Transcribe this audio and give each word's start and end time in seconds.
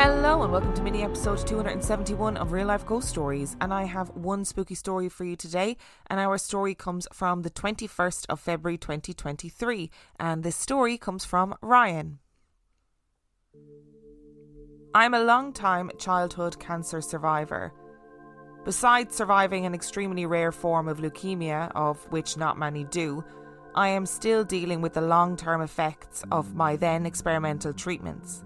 Hello 0.00 0.44
and 0.44 0.52
welcome 0.52 0.72
to 0.74 0.82
mini 0.82 1.02
episode 1.02 1.44
271 1.44 2.36
of 2.36 2.52
Real 2.52 2.68
Life 2.68 2.86
Ghost 2.86 3.08
Stories. 3.08 3.56
And 3.60 3.74
I 3.74 3.82
have 3.82 4.10
one 4.10 4.44
spooky 4.44 4.76
story 4.76 5.08
for 5.08 5.24
you 5.24 5.34
today. 5.34 5.76
And 6.06 6.20
our 6.20 6.38
story 6.38 6.76
comes 6.76 7.08
from 7.12 7.42
the 7.42 7.50
21st 7.50 8.26
of 8.28 8.38
February 8.38 8.78
2023. 8.78 9.90
And 10.20 10.44
this 10.44 10.54
story 10.54 10.98
comes 10.98 11.24
from 11.24 11.56
Ryan. 11.60 12.20
I'm 14.94 15.14
a 15.14 15.24
long 15.24 15.52
time 15.52 15.90
childhood 15.98 16.60
cancer 16.60 17.00
survivor. 17.00 17.72
Besides 18.64 19.16
surviving 19.16 19.66
an 19.66 19.74
extremely 19.74 20.26
rare 20.26 20.52
form 20.52 20.86
of 20.86 20.98
leukemia, 20.98 21.72
of 21.74 21.98
which 22.12 22.36
not 22.36 22.56
many 22.56 22.84
do, 22.84 23.24
I 23.74 23.88
am 23.88 24.06
still 24.06 24.44
dealing 24.44 24.80
with 24.80 24.92
the 24.92 25.00
long 25.00 25.36
term 25.36 25.60
effects 25.60 26.22
of 26.30 26.54
my 26.54 26.76
then 26.76 27.04
experimental 27.04 27.72
treatments 27.72 28.44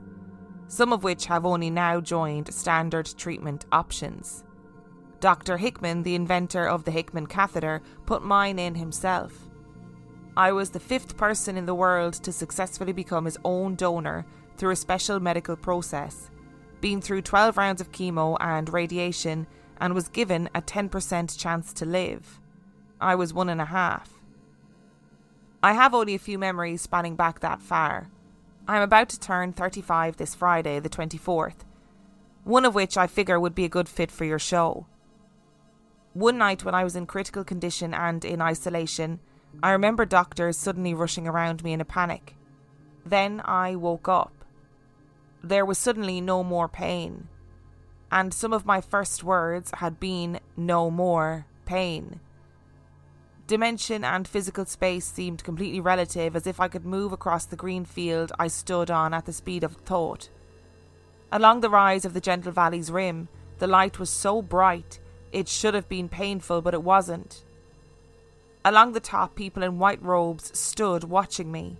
some 0.73 0.91
of 0.91 1.05
which 1.05 1.27
have 1.27 1.45
only 1.45 1.69
now 1.69 2.01
joined 2.01 2.51
standard 2.51 3.06
treatment 3.19 3.67
options. 3.70 4.42
Dr. 5.20 5.59
Hickman, 5.59 6.03
the 6.03 6.15
inventor 6.15 6.67
of 6.67 6.84
the 6.84 6.91
Hickman 6.91 7.27
catheter, 7.27 7.83
put 8.06 8.25
mine 8.25 8.59
in 8.59 8.77
himself. 8.77 9.50
I 10.34 10.50
was 10.53 10.70
the 10.70 10.81
fifth 10.81 11.19
person 11.19 11.59
in 11.59 11.67
the 11.67 11.75
world 11.75 12.15
to 12.15 12.33
successfully 12.33 12.95
become 12.95 13.27
his 13.27 13.37
own 13.45 13.75
donor 13.75 14.25
through 14.56 14.70
a 14.70 14.77
special 14.77 15.20
medical 15.20 15.56
process, 15.56 16.31
been 16.81 17.03
through 17.03 17.20
12 17.20 17.59
rounds 17.59 17.83
of 17.83 17.93
chemo 17.93 18.39
and 18.41 18.73
radiation, 18.73 19.47
and 19.78 19.93
was 19.93 20.09
given 20.09 20.48
a 20.55 20.62
10% 20.62 21.39
chance 21.39 21.75
to 21.75 21.84
live. 21.84 22.41
I 22.98 23.15
was 23.15 23.34
one 23.34 23.50
and 23.50 23.61
a 23.61 23.67
half. 23.67 24.15
I 25.62 25.75
have 25.75 25.93
only 25.93 26.15
a 26.15 26.19
few 26.19 26.39
memories 26.39 26.81
spanning 26.81 27.15
back 27.15 27.41
that 27.41 27.61
far 27.61 28.09
I'm 28.69 28.83
about 28.83 29.09
to 29.09 29.19
turn 29.19 29.53
35 29.53 30.17
this 30.17 30.37
Friday, 30.37 30.79
the 30.79 30.89
24th, 30.89 31.65
one 32.45 32.65
of 32.65 32.77
which 32.77 32.97
I 32.97 33.09
figure 33.09 33.41
would 33.41 33.57
be 33.57 33.65
a 33.65 33.69
good 33.69 33.89
fit 33.89 34.13
for 34.13 34.25
your 34.25 34.39
show. 34.39 34.87
One 36.13 36.39
night 36.39 36.65
when 36.65 36.75
I 36.75 36.85
was 36.85 36.95
in 36.95 37.07
critical 37.07 37.43
condition 37.43 37.93
and 37.93 38.25
in 38.25 38.41
isolation, 38.41 39.19
I 39.63 39.73
remember 39.73 40.05
doctors 40.05 40.57
suddenly 40.57 40.95
rushing 40.95 41.27
around 41.27 41.65
me 41.65 41.73
in 41.73 41.81
a 41.81 41.85
panic. 41.85 42.37
Then 43.05 43.43
I 43.45 43.75
woke 43.75 44.09
up. 44.09 44.45
There 45.43 45.65
was 45.65 45.77
suddenly 45.77 46.21
no 46.21 46.45
more 46.45 46.69
pain, 46.69 47.27
and 48.12 48.33
some 48.33 48.53
of 48.53 48.65
my 48.65 48.81
first 48.81 49.25
words 49.25 49.72
had 49.78 49.99
been 49.99 50.39
no 50.56 50.89
more 50.89 51.47
pain. 51.65 52.21
Dimension 53.53 54.03
and 54.03 54.27
physical 54.27 54.65
space 54.65 55.05
seemed 55.05 55.45
completely 55.45 55.79
relative, 55.79 56.35
as 56.35 56.47
if 56.47 56.59
I 56.59 56.69
could 56.69 56.87
move 56.87 57.13
across 57.13 57.45
the 57.45 57.55
green 57.55 57.85
field 57.85 58.33
I 58.39 58.49
stood 58.49 58.91
on 58.91 59.13
at 59.13 59.27
the 59.27 59.33
speed 59.35 59.63
of 59.63 59.77
thought. 59.77 60.31
Along 61.31 61.61
the 61.61 61.69
rise 61.69 62.07
of 62.07 62.15
the 62.15 62.21
gentle 62.23 62.51
valley's 62.51 62.91
rim, 62.91 63.29
the 63.59 63.67
light 63.67 63.99
was 63.99 64.09
so 64.09 64.41
bright 64.41 65.01
it 65.33 65.49
should 65.49 65.75
have 65.75 65.87
been 65.87 66.09
painful, 66.09 66.63
but 66.63 66.73
it 66.73 66.83
wasn't. 66.83 67.45
Along 68.65 68.93
the 68.93 69.01
top, 69.01 69.35
people 69.35 69.63
in 69.63 69.79
white 69.79 70.03
robes 70.03 70.59
stood 70.59 71.05
watching 71.05 71.53
me. 71.53 71.77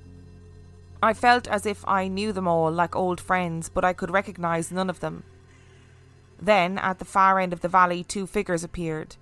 I 1.03 1.15
felt 1.15 1.49
as 1.49 1.65
if 1.65 1.89
I 1.89 2.07
knew 2.07 2.35
them 2.35 2.47
all 2.47 2.71
like 2.71 2.95
old 2.95 3.19
friends, 3.19 3.71
but 3.71 3.83
I 3.83 3.95
could 3.95 4.11
recognize 4.11 4.71
none 4.71 4.91
of 4.91 5.01
them. 5.01 5.25
Then, 6.39 6.77
at 6.77 6.99
the 6.99 7.07
far 7.07 7.41
end 7.41 7.55
of 7.55 7.63
the 7.63 7.69
valley, 7.69 8.05
two 8.05 8.27
figures 8.27 8.63
appeared. 8.63 9.17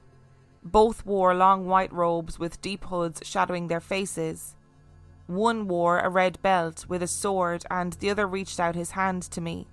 Both 0.62 1.06
wore 1.06 1.34
long 1.34 1.66
white 1.66 1.92
robes 1.92 2.38
with 2.38 2.60
deep 2.60 2.84
hoods 2.84 3.20
shadowing 3.24 3.68
their 3.68 3.80
faces. 3.80 4.56
One 5.26 5.68
wore 5.68 6.00
a 6.00 6.10
red 6.10 6.40
belt 6.42 6.86
with 6.88 7.02
a 7.02 7.06
sword, 7.06 7.64
and 7.70 7.94
the 7.94 8.10
other 8.10 8.26
reached 8.26 8.60
out 8.60 8.74
his 8.74 8.92
hand 8.92 9.22
to 9.24 9.40
me. 9.40 9.68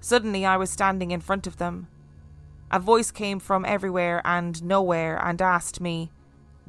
Suddenly, 0.00 0.44
I 0.44 0.56
was 0.56 0.70
standing 0.70 1.10
in 1.10 1.20
front 1.20 1.46
of 1.46 1.56
them. 1.56 1.88
A 2.70 2.78
voice 2.78 3.10
came 3.10 3.40
from 3.40 3.64
everywhere 3.64 4.20
and 4.24 4.62
nowhere 4.62 5.18
and 5.24 5.40
asked 5.40 5.80
me, 5.80 6.10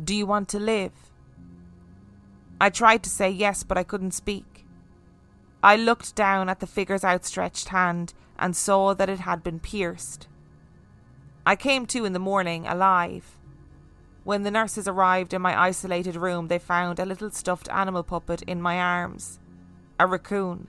Do 0.02 0.16
you 0.16 0.26
want 0.26 0.48
to 0.50 0.60
live? 0.60 0.94
I 2.62 2.70
tried 2.70 3.04
to 3.04 3.10
say 3.10 3.30
yes, 3.30 3.64
but 3.64 3.78
I 3.78 3.84
couldn't 3.84 4.12
speak. 4.12 4.66
I 5.62 5.76
looked 5.76 6.16
down 6.16 6.48
at 6.48 6.62
the 6.62 6.68
figure's 6.68 7.04
outstretched 7.04 7.70
hand 7.70 8.14
and 8.38 8.56
saw 8.56 8.94
that 8.94 9.10
it 9.10 9.20
had 9.20 9.44
been 9.44 9.60
pierced. 9.60 10.28
I 11.50 11.56
came 11.56 11.88
to 11.88 12.06
in 12.06 12.14
the 12.14 12.20
morning 12.20 12.68
alive. 12.68 13.36
When 14.24 14.44
the 14.44 14.52
nurses 14.52 14.88
arrived 14.88 15.34
in 15.34 15.42
my 15.42 15.60
isolated 15.60 16.16
room, 16.16 16.48
they 16.48 16.60
found 16.60 17.00
a 17.00 17.08
little 17.08 17.32
stuffed 17.32 17.68
animal 17.70 18.04
puppet 18.04 18.44
in 18.44 18.62
my 18.62 18.78
arms 18.78 19.40
a 20.00 20.06
raccoon. 20.06 20.68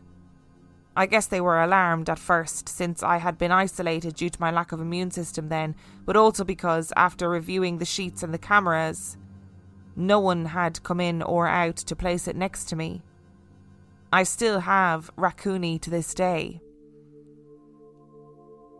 I 0.97 1.05
guess 1.05 1.27
they 1.27 1.43
were 1.43 1.61
alarmed 1.61 2.09
at 2.09 2.19
first, 2.19 2.67
since 2.67 3.03
I 3.03 3.19
had 3.19 3.37
been 3.37 3.53
isolated 3.53 4.15
due 4.15 4.31
to 4.31 4.41
my 4.41 4.51
lack 4.51 4.73
of 4.73 4.81
immune 4.81 5.11
system 5.11 5.51
then, 5.51 5.77
but 6.07 6.17
also 6.17 6.45
because, 6.45 6.95
after 6.97 7.29
reviewing 7.29 7.77
the 7.77 7.85
sheets 7.85 8.23
and 8.23 8.33
the 8.33 8.39
cameras, 8.39 9.19
no 9.95 10.19
one 10.19 10.47
had 10.47 10.83
come 10.83 10.99
in 10.99 11.21
or 11.21 11.47
out 11.47 11.77
to 11.77 11.95
place 11.95 12.27
it 12.27 12.37
next 12.37 12.71
to 12.71 12.77
me. 12.77 13.03
I 14.11 14.23
still 14.23 14.61
have 14.61 15.15
Raccoony 15.15 15.79
to 15.83 15.91
this 15.91 16.15
day. 16.15 16.63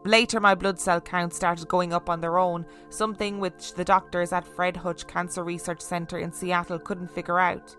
Later, 0.05 0.41
my 0.41 0.55
blood 0.55 0.81
cell 0.81 1.01
count 1.01 1.35
started 1.35 1.69
going 1.69 1.93
up 1.93 2.09
on 2.09 2.21
their 2.21 2.39
own, 2.39 2.65
something 2.89 3.39
which 3.39 3.75
the 3.75 3.85
doctors 3.85 4.33
at 4.33 4.47
Fred 4.47 4.79
Hutch 4.79 5.07
Cancer 5.07 5.45
Research 5.45 5.83
Centre 5.83 6.19
in 6.19 6.33
Seattle 6.33 6.79
couldn't 6.79 7.11
figure 7.11 7.39
out. 7.39 7.77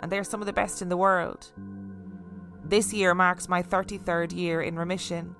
And 0.00 0.12
they're 0.12 0.24
some 0.24 0.42
of 0.42 0.46
the 0.46 0.52
best 0.52 0.82
in 0.82 0.90
the 0.90 0.96
world. 0.98 1.52
This 2.62 2.92
year 2.92 3.14
marks 3.14 3.48
my 3.48 3.62
33rd 3.62 4.36
year 4.36 4.60
in 4.60 4.76
remission. 4.76 5.34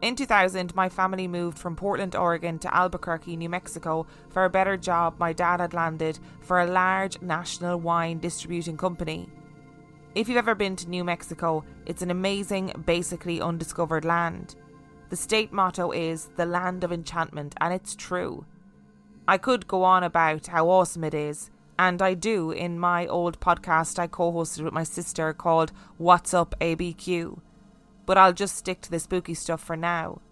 In 0.00 0.14
2000, 0.14 0.74
my 0.74 0.88
family 0.88 1.26
moved 1.26 1.58
from 1.58 1.76
Portland, 1.76 2.14
Oregon 2.14 2.58
to 2.60 2.74
Albuquerque, 2.74 3.36
New 3.36 3.48
Mexico 3.48 4.06
for 4.30 4.44
a 4.44 4.50
better 4.50 4.76
job 4.76 5.16
my 5.18 5.32
dad 5.32 5.60
had 5.60 5.74
landed 5.74 6.18
for 6.40 6.60
a 6.60 6.66
large 6.66 7.20
national 7.20 7.80
wine 7.80 8.20
distributing 8.20 8.76
company. 8.76 9.28
If 10.16 10.30
you've 10.30 10.38
ever 10.38 10.54
been 10.54 10.76
to 10.76 10.88
New 10.88 11.04
Mexico, 11.04 11.62
it's 11.84 12.00
an 12.00 12.10
amazing, 12.10 12.72
basically 12.86 13.38
undiscovered 13.38 14.06
land. 14.06 14.54
The 15.10 15.16
state 15.16 15.52
motto 15.52 15.90
is 15.90 16.30
the 16.36 16.46
land 16.46 16.84
of 16.84 16.90
enchantment, 16.90 17.54
and 17.60 17.74
it's 17.74 17.94
true. 17.94 18.46
I 19.28 19.36
could 19.36 19.68
go 19.68 19.84
on 19.84 20.02
about 20.02 20.46
how 20.46 20.70
awesome 20.70 21.04
it 21.04 21.12
is, 21.12 21.50
and 21.78 22.00
I 22.00 22.14
do 22.14 22.50
in 22.50 22.78
my 22.78 23.06
old 23.06 23.40
podcast 23.40 23.98
I 23.98 24.06
co 24.06 24.32
hosted 24.32 24.62
with 24.62 24.72
my 24.72 24.84
sister 24.84 25.34
called 25.34 25.70
What's 25.98 26.32
Up 26.32 26.54
ABQ, 26.62 27.38
but 28.06 28.16
I'll 28.16 28.32
just 28.32 28.56
stick 28.56 28.80
to 28.80 28.90
the 28.90 28.98
spooky 28.98 29.34
stuff 29.34 29.62
for 29.62 29.76
now. 29.76 30.22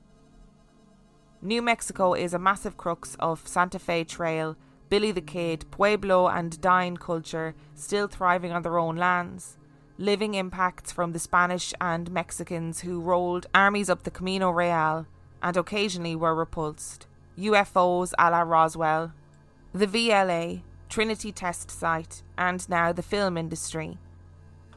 New 1.42 1.60
Mexico 1.60 2.14
is 2.14 2.32
a 2.32 2.38
massive 2.38 2.78
crux 2.78 3.16
of 3.20 3.46
Santa 3.46 3.78
Fe 3.78 4.04
Trail, 4.04 4.56
Billy 4.88 5.12
the 5.12 5.20
Kid, 5.20 5.66
Pueblo, 5.70 6.28
and 6.28 6.58
Dine 6.62 6.96
culture 6.96 7.54
still 7.74 8.08
thriving 8.08 8.50
on 8.50 8.62
their 8.62 8.78
own 8.78 8.96
lands 8.96 9.58
living 9.98 10.34
impacts 10.34 10.90
from 10.90 11.12
the 11.12 11.18
Spanish 11.18 11.72
and 11.80 12.10
Mexicans 12.10 12.80
who 12.80 13.00
rolled 13.00 13.46
armies 13.54 13.88
up 13.88 14.02
the 14.02 14.10
Camino 14.10 14.50
Real 14.50 15.06
and 15.42 15.56
occasionally 15.56 16.16
were 16.16 16.34
repulsed, 16.34 17.06
UFOs 17.38 18.12
a 18.18 18.30
la 18.30 18.40
Roswell, 18.40 19.12
the 19.72 19.86
VLA, 19.86 20.62
Trinity 20.88 21.32
test 21.32 21.70
site, 21.70 22.22
and 22.38 22.68
now 22.68 22.92
the 22.92 23.02
film 23.02 23.36
industry. 23.36 23.98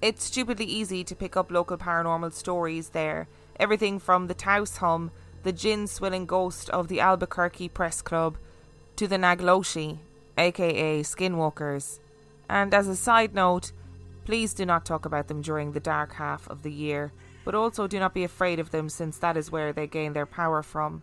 It's 0.01 0.23
stupidly 0.25 0.65
easy 0.65 1.03
to 1.03 1.15
pick 1.15 1.35
up 1.35 1.51
local 1.51 1.77
paranormal 1.77 2.33
stories 2.33 2.89
there, 2.89 3.27
everything 3.59 3.99
from 3.99 4.27
the 4.27 4.33
Taos 4.33 4.77
hum 4.77 5.11
the 5.43 5.53
gin 5.53 5.87
swilling 5.87 6.25
ghost 6.25 6.69
of 6.71 6.87
the 6.87 6.99
Albuquerque 6.99 7.69
Press 7.69 8.01
Club, 8.01 8.37
to 8.97 9.07
the 9.07 9.15
Nagloshi, 9.15 9.99
aka 10.37 11.01
Skinwalkers. 11.03 11.99
And 12.49 12.73
as 12.73 12.87
a 12.87 12.95
side 12.95 13.33
note, 13.33 13.71
please 14.27 14.53
do 14.53 14.65
not 14.65 14.83
talk 14.83 15.06
about 15.06 15.29
them 15.29 15.41
during 15.41 15.71
the 15.71 15.79
dark 15.79 16.15
half 16.15 16.50
of 16.50 16.62
the 16.62 16.71
year, 16.71 17.13
but 17.45 17.56
also 17.56 17.88
do 17.88 17.97
not 17.97 18.13
be 18.13 18.25
afraid 18.25 18.59
of 18.59 18.71
them 18.71 18.89
since 18.89 19.18
that 19.18 19.38
is 19.38 19.50
where 19.50 19.71
they 19.71 19.88
gain 19.88 20.12
their 20.12 20.25
power 20.25 20.62
from. 20.62 21.01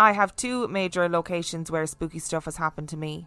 I 0.00 0.12
have 0.12 0.34
two 0.34 0.66
major 0.68 1.06
locations 1.06 1.70
where 1.70 1.86
spooky 1.86 2.18
stuff 2.18 2.46
has 2.46 2.56
happened 2.56 2.88
to 2.88 2.96
me. 2.96 3.26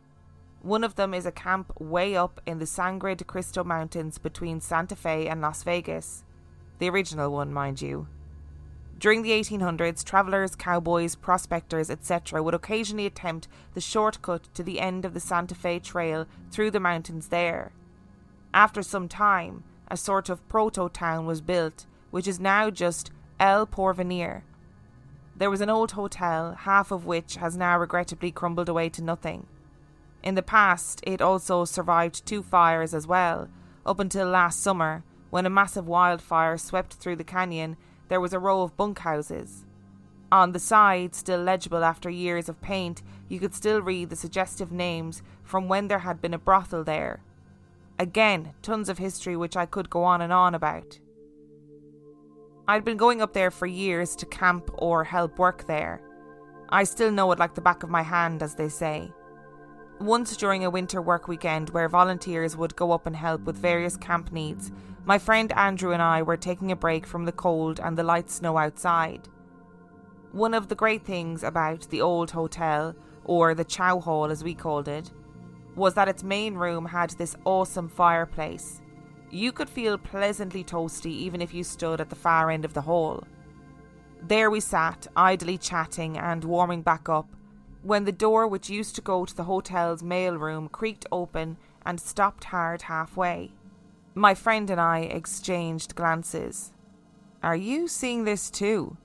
One 0.64 0.84
of 0.84 0.96
them 0.96 1.14
is 1.14 1.28
a 1.28 1.32
camp 1.32 1.80
way 1.80 2.16
up 2.16 2.42
in 2.48 2.58
the 2.58 2.66
Sangre 2.66 3.14
de 3.14 3.24
Cristo 3.24 3.64
Mountains 3.64 4.18
between 4.18 4.60
Santa 4.60 4.96
Fe 4.96 5.28
and 5.28 5.42
Las 5.42 5.62
Vegas. 5.62 6.24
The 6.80 6.90
original 6.90 7.32
one, 7.32 7.54
mind 7.54 7.84
you. 7.84 8.08
During 8.98 9.22
the 9.22 9.30
1800s, 9.30 10.04
travellers, 10.04 10.56
cowboys, 10.56 11.14
prospectors, 11.14 11.92
etc., 11.92 12.42
would 12.42 12.56
occasionally 12.56 13.06
attempt 13.06 13.48
the 13.76 13.82
shortcut 13.82 14.52
to 14.56 14.64
the 14.64 14.80
end 14.80 15.06
of 15.06 15.14
the 15.14 15.20
Santa 15.20 15.54
Fe 15.54 15.78
Trail 15.78 16.26
through 16.50 16.72
the 16.72 16.80
mountains 16.80 17.28
there. 17.28 17.74
After 18.54 18.82
some 18.84 19.08
time, 19.08 19.64
a 19.88 19.98
sort 19.98 20.30
of 20.30 20.48
proto 20.50 20.90
town 20.90 21.26
was 21.26 21.42
built, 21.42 21.86
which 22.10 22.28
is 22.28 22.40
now 22.40 22.70
just 22.70 23.12
El 23.40 23.66
Porvenir. 23.66 24.44
There 25.36 25.50
was 25.50 25.62
an 25.62 25.70
old 25.70 25.94
hotel, 25.94 26.54
half 26.54 26.92
of 26.92 27.06
which 27.06 27.36
has 27.38 27.58
now 27.58 27.78
regrettably 27.80 28.32
crumbled 28.32 28.70
away 28.70 28.90
to 28.90 29.04
nothing. 29.04 29.48
In 30.22 30.36
the 30.36 30.44
past, 30.44 31.02
it 31.04 31.22
also 31.22 31.66
survived 31.66 32.26
two 32.26 32.44
fires 32.44 32.94
as 32.94 33.08
well, 33.08 33.50
up 33.86 34.00
until 34.00 34.28
last 34.28 34.62
summer, 34.62 35.04
when 35.30 35.46
a 35.46 35.50
massive 35.50 35.88
wildfire 35.88 36.58
swept 36.58 36.94
through 36.94 37.16
the 37.16 37.24
canyon 37.24 37.78
there 38.10 38.22
was 38.22 38.34
a 38.34 38.40
row 38.40 38.62
of 38.62 38.76
bunkhouses. 38.76 39.66
On 40.32 40.52
the 40.52 40.60
side, 40.60 41.16
still 41.16 41.42
legible 41.42 41.84
after 41.84 42.10
years 42.10 42.50
of 42.50 42.62
paint, 42.62 43.02
you 43.30 43.40
could 43.40 43.56
still 43.56 43.82
read 43.82 44.10
the 44.10 44.16
suggestive 44.16 44.72
names 44.72 45.24
from 45.44 45.68
when 45.68 45.88
there 45.88 46.00
had 46.00 46.22
been 46.22 46.34
a 46.34 46.38
brothel 46.38 46.84
there. 46.84 47.22
Again, 48.00 48.54
tons 48.62 48.90
of 48.90 48.98
history 48.98 49.36
which 49.38 49.56
I 49.56 49.66
could 49.66 49.90
go 49.90 50.04
on 50.04 50.22
and 50.22 50.34
on 50.34 50.56
about. 50.56 51.00
I'd 52.68 52.86
been 52.86 52.98
going 52.98 53.22
up 53.22 53.34
there 53.34 53.52
for 53.52 53.66
years 53.66 54.16
to 54.18 54.26
camp 54.26 54.70
or 54.76 55.04
help 55.04 55.38
work 55.38 55.68
there. 55.68 56.02
I 56.70 56.84
still 56.86 57.12
know 57.12 57.32
it 57.32 57.40
like 57.40 57.54
the 57.54 57.62
back 57.62 57.84
of 57.84 57.90
my 57.90 58.02
hand, 58.02 58.42
as 58.42 58.56
they 58.56 58.70
say. 58.70 59.12
Once 60.00 60.36
during 60.38 60.64
a 60.66 60.70
winter 60.70 61.02
work 61.02 61.28
weekend 61.28 61.70
where 61.72 61.90
volunteers 61.90 62.58
would 62.58 62.76
go 62.76 62.92
up 62.92 63.06
and 63.06 63.16
help 63.16 63.42
with 63.42 63.56
various 63.56 63.98
camp 63.98 64.32
needs, 64.32 64.72
my 65.06 65.20
friend 65.20 65.52
Andrew 65.52 65.92
and 65.92 66.02
I 66.02 66.22
were 66.22 66.38
taking 66.38 66.72
a 66.72 66.76
break 66.76 67.06
from 67.06 67.26
the 67.26 67.32
cold 67.32 67.80
and 67.80 67.98
the 67.98 68.04
light 68.04 68.30
snow 68.30 68.58
outside. 68.58 69.28
One 70.32 70.54
of 70.54 70.70
the 70.70 70.76
great 70.76 71.04
things 71.04 71.44
about 71.44 71.90
the 71.90 72.02
old 72.02 72.32
hotel, 72.32 72.96
or 73.26 73.54
the 73.54 73.66
chow 73.66 74.00
hall 74.00 74.32
as 74.32 74.44
we 74.44 74.56
called 74.56 74.88
it, 74.88 75.12
was 75.76 75.94
that 75.94 76.08
its 76.08 76.24
main 76.24 76.56
room 76.56 76.86
had 76.86 77.12
this 77.12 77.36
awesome 77.46 77.88
fireplace. 77.88 78.82
You 79.30 79.52
could 79.52 79.70
feel 79.70 79.98
pleasantly 79.98 80.64
toasty 80.64 81.12
even 81.12 81.42
if 81.42 81.54
you 81.54 81.64
stood 81.64 82.02
at 82.02 82.10
the 82.10 82.16
far 82.16 82.52
end 82.52 82.66
of 82.66 82.74
the 82.74 82.82
hall. 82.82 83.24
There 84.22 84.52
we 84.52 84.60
sat, 84.60 85.08
idly 85.16 85.58
chatting 85.58 86.18
and 86.18 86.44
warming 86.44 86.82
back 86.82 87.10
up, 87.10 87.28
when 87.82 88.04
the 88.04 88.12
door 88.12 88.48
which 88.48 88.70
used 88.70 88.96
to 88.96 89.02
go 89.02 89.26
to 89.26 89.36
the 89.36 89.46
hotel's 89.46 90.04
mail 90.04 90.38
room 90.38 90.70
creaked 90.70 91.06
open 91.12 91.58
and 91.86 92.00
stopped 92.00 92.46
hard 92.46 92.84
halfway. 92.84 93.52
My 94.14 94.36
friend 94.36 94.70
and 94.70 94.80
I 94.80 95.00
exchanged 95.00 95.96
glances. 95.96 96.74
Are 97.42 97.56
you 97.56 97.88
seeing 97.88 98.26
this 98.26 98.52
too? 98.52 98.98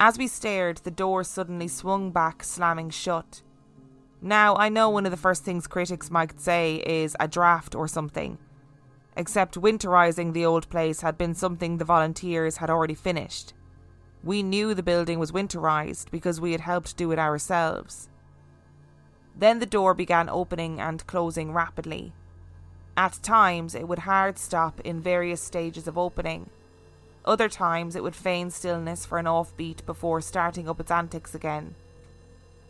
As 0.00 0.18
we 0.18 0.26
stared, 0.26 0.78
the 0.78 0.90
door 0.90 1.22
suddenly 1.22 1.68
swung 1.68 2.10
back, 2.10 2.42
slamming 2.42 2.90
shut. 2.90 3.42
Now, 4.26 4.56
I 4.56 4.70
know 4.70 4.88
one 4.88 5.04
of 5.04 5.10
the 5.10 5.18
first 5.18 5.44
things 5.44 5.66
critics 5.66 6.10
might 6.10 6.40
say 6.40 6.76
is 6.86 7.14
a 7.20 7.28
draft 7.28 7.74
or 7.74 7.86
something, 7.86 8.38
except 9.18 9.60
winterizing 9.60 10.32
the 10.32 10.46
old 10.46 10.66
place 10.70 11.02
had 11.02 11.18
been 11.18 11.34
something 11.34 11.76
the 11.76 11.84
volunteers 11.84 12.56
had 12.56 12.70
already 12.70 12.94
finished. 12.94 13.52
We 14.22 14.42
knew 14.42 14.72
the 14.72 14.82
building 14.82 15.18
was 15.18 15.30
winterized 15.30 16.10
because 16.10 16.40
we 16.40 16.52
had 16.52 16.62
helped 16.62 16.96
do 16.96 17.12
it 17.12 17.18
ourselves. 17.18 18.08
Then 19.36 19.58
the 19.58 19.66
door 19.66 19.92
began 19.92 20.30
opening 20.30 20.80
and 20.80 21.06
closing 21.06 21.52
rapidly. 21.52 22.14
At 22.96 23.20
times, 23.22 23.74
it 23.74 23.86
would 23.86 23.98
hard 24.00 24.38
stop 24.38 24.80
in 24.80 25.02
various 25.02 25.42
stages 25.42 25.86
of 25.86 25.98
opening. 25.98 26.48
Other 27.26 27.50
times, 27.50 27.94
it 27.94 28.02
would 28.02 28.16
feign 28.16 28.50
stillness 28.50 29.04
for 29.04 29.18
an 29.18 29.26
offbeat 29.26 29.84
before 29.84 30.22
starting 30.22 30.66
up 30.66 30.80
its 30.80 30.90
antics 30.90 31.34
again. 31.34 31.74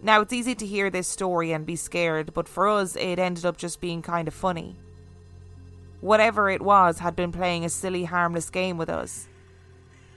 Now, 0.03 0.21
it's 0.21 0.33
easy 0.33 0.55
to 0.55 0.67
hear 0.67 0.91
this 0.91 1.09
story 1.09 1.53
and 1.53 1.65
be 1.65 1.77
scared, 1.77 2.35
but 2.35 2.49
for 2.49 2.69
us, 2.69 2.97
it 2.97 3.19
ended 3.19 3.47
up 3.47 3.57
just 3.57 3.81
being 3.81 4.03
kind 4.03 4.29
of 4.29 4.35
funny. 4.35 4.77
Whatever 6.01 6.51
it 6.51 6.61
was 6.61 6.99
had 6.99 7.17
been 7.17 7.33
playing 7.33 7.65
a 7.65 7.71
silly, 7.71 8.05
harmless 8.05 8.51
game 8.51 8.77
with 8.77 8.91
us. 8.91 9.29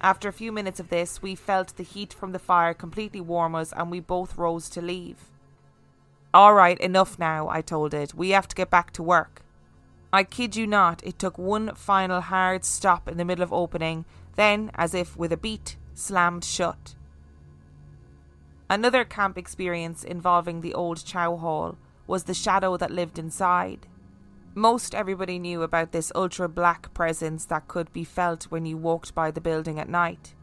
After 0.01 0.27
a 0.27 0.33
few 0.33 0.51
minutes 0.51 0.79
of 0.79 0.89
this, 0.89 1.21
we 1.21 1.33
felt 1.33 1.75
the 1.77 1.83
heat 1.83 2.13
from 2.13 2.31
the 2.31 2.39
fire 2.39 2.73
completely 2.73 3.21
warm 3.21 3.55
us 3.55 3.71
and 3.71 3.89
we 3.89 3.99
both 3.99 4.37
rose 4.37 4.69
to 4.69 4.81
leave. 4.81 5.29
All 6.33 6.53
right, 6.53 6.77
enough 6.79 7.17
now, 7.17 7.47
I 7.47 7.61
told 7.61 7.93
it. 7.93 8.13
We 8.13 8.31
have 8.31 8.47
to 8.49 8.55
get 8.55 8.69
back 8.69 8.91
to 8.91 9.03
work. 9.03 9.41
I 10.11 10.23
kid 10.23 10.55
you 10.55 10.67
not, 10.67 11.01
it 11.03 11.17
took 11.17 11.37
one 11.37 11.73
final 11.75 12.21
hard 12.21 12.63
stop 12.63 13.07
in 13.07 13.17
the 13.17 13.25
middle 13.25 13.43
of 13.43 13.53
opening, 13.53 14.05
then, 14.35 14.71
as 14.75 14.93
if 14.93 15.17
with 15.17 15.31
a 15.31 15.37
beat, 15.37 15.77
slammed 15.93 16.43
shut. 16.43 16.95
Another 18.69 19.05
camp 19.05 19.37
experience 19.37 20.03
involving 20.03 20.59
the 20.59 20.73
old 20.73 21.05
chow 21.05 21.37
hall 21.37 21.77
was 22.05 22.25
the 22.25 22.33
shadow 22.33 22.75
that 22.77 22.91
lived 22.91 23.17
inside. 23.17 23.87
Most 24.53 24.93
everybody 24.93 25.39
knew 25.39 25.61
about 25.61 25.91
this 25.91 26.11
ultra 26.15 26.49
black 26.49 26.93
presence 26.93 27.45
that 27.45 27.67
could 27.67 27.93
be 27.93 28.03
felt 28.03 28.45
when 28.45 28.65
you 28.65 28.75
walked 28.75 29.15
by 29.15 29.31
the 29.31 29.39
building 29.39 29.79
at 29.79 29.87
night. 29.87 30.33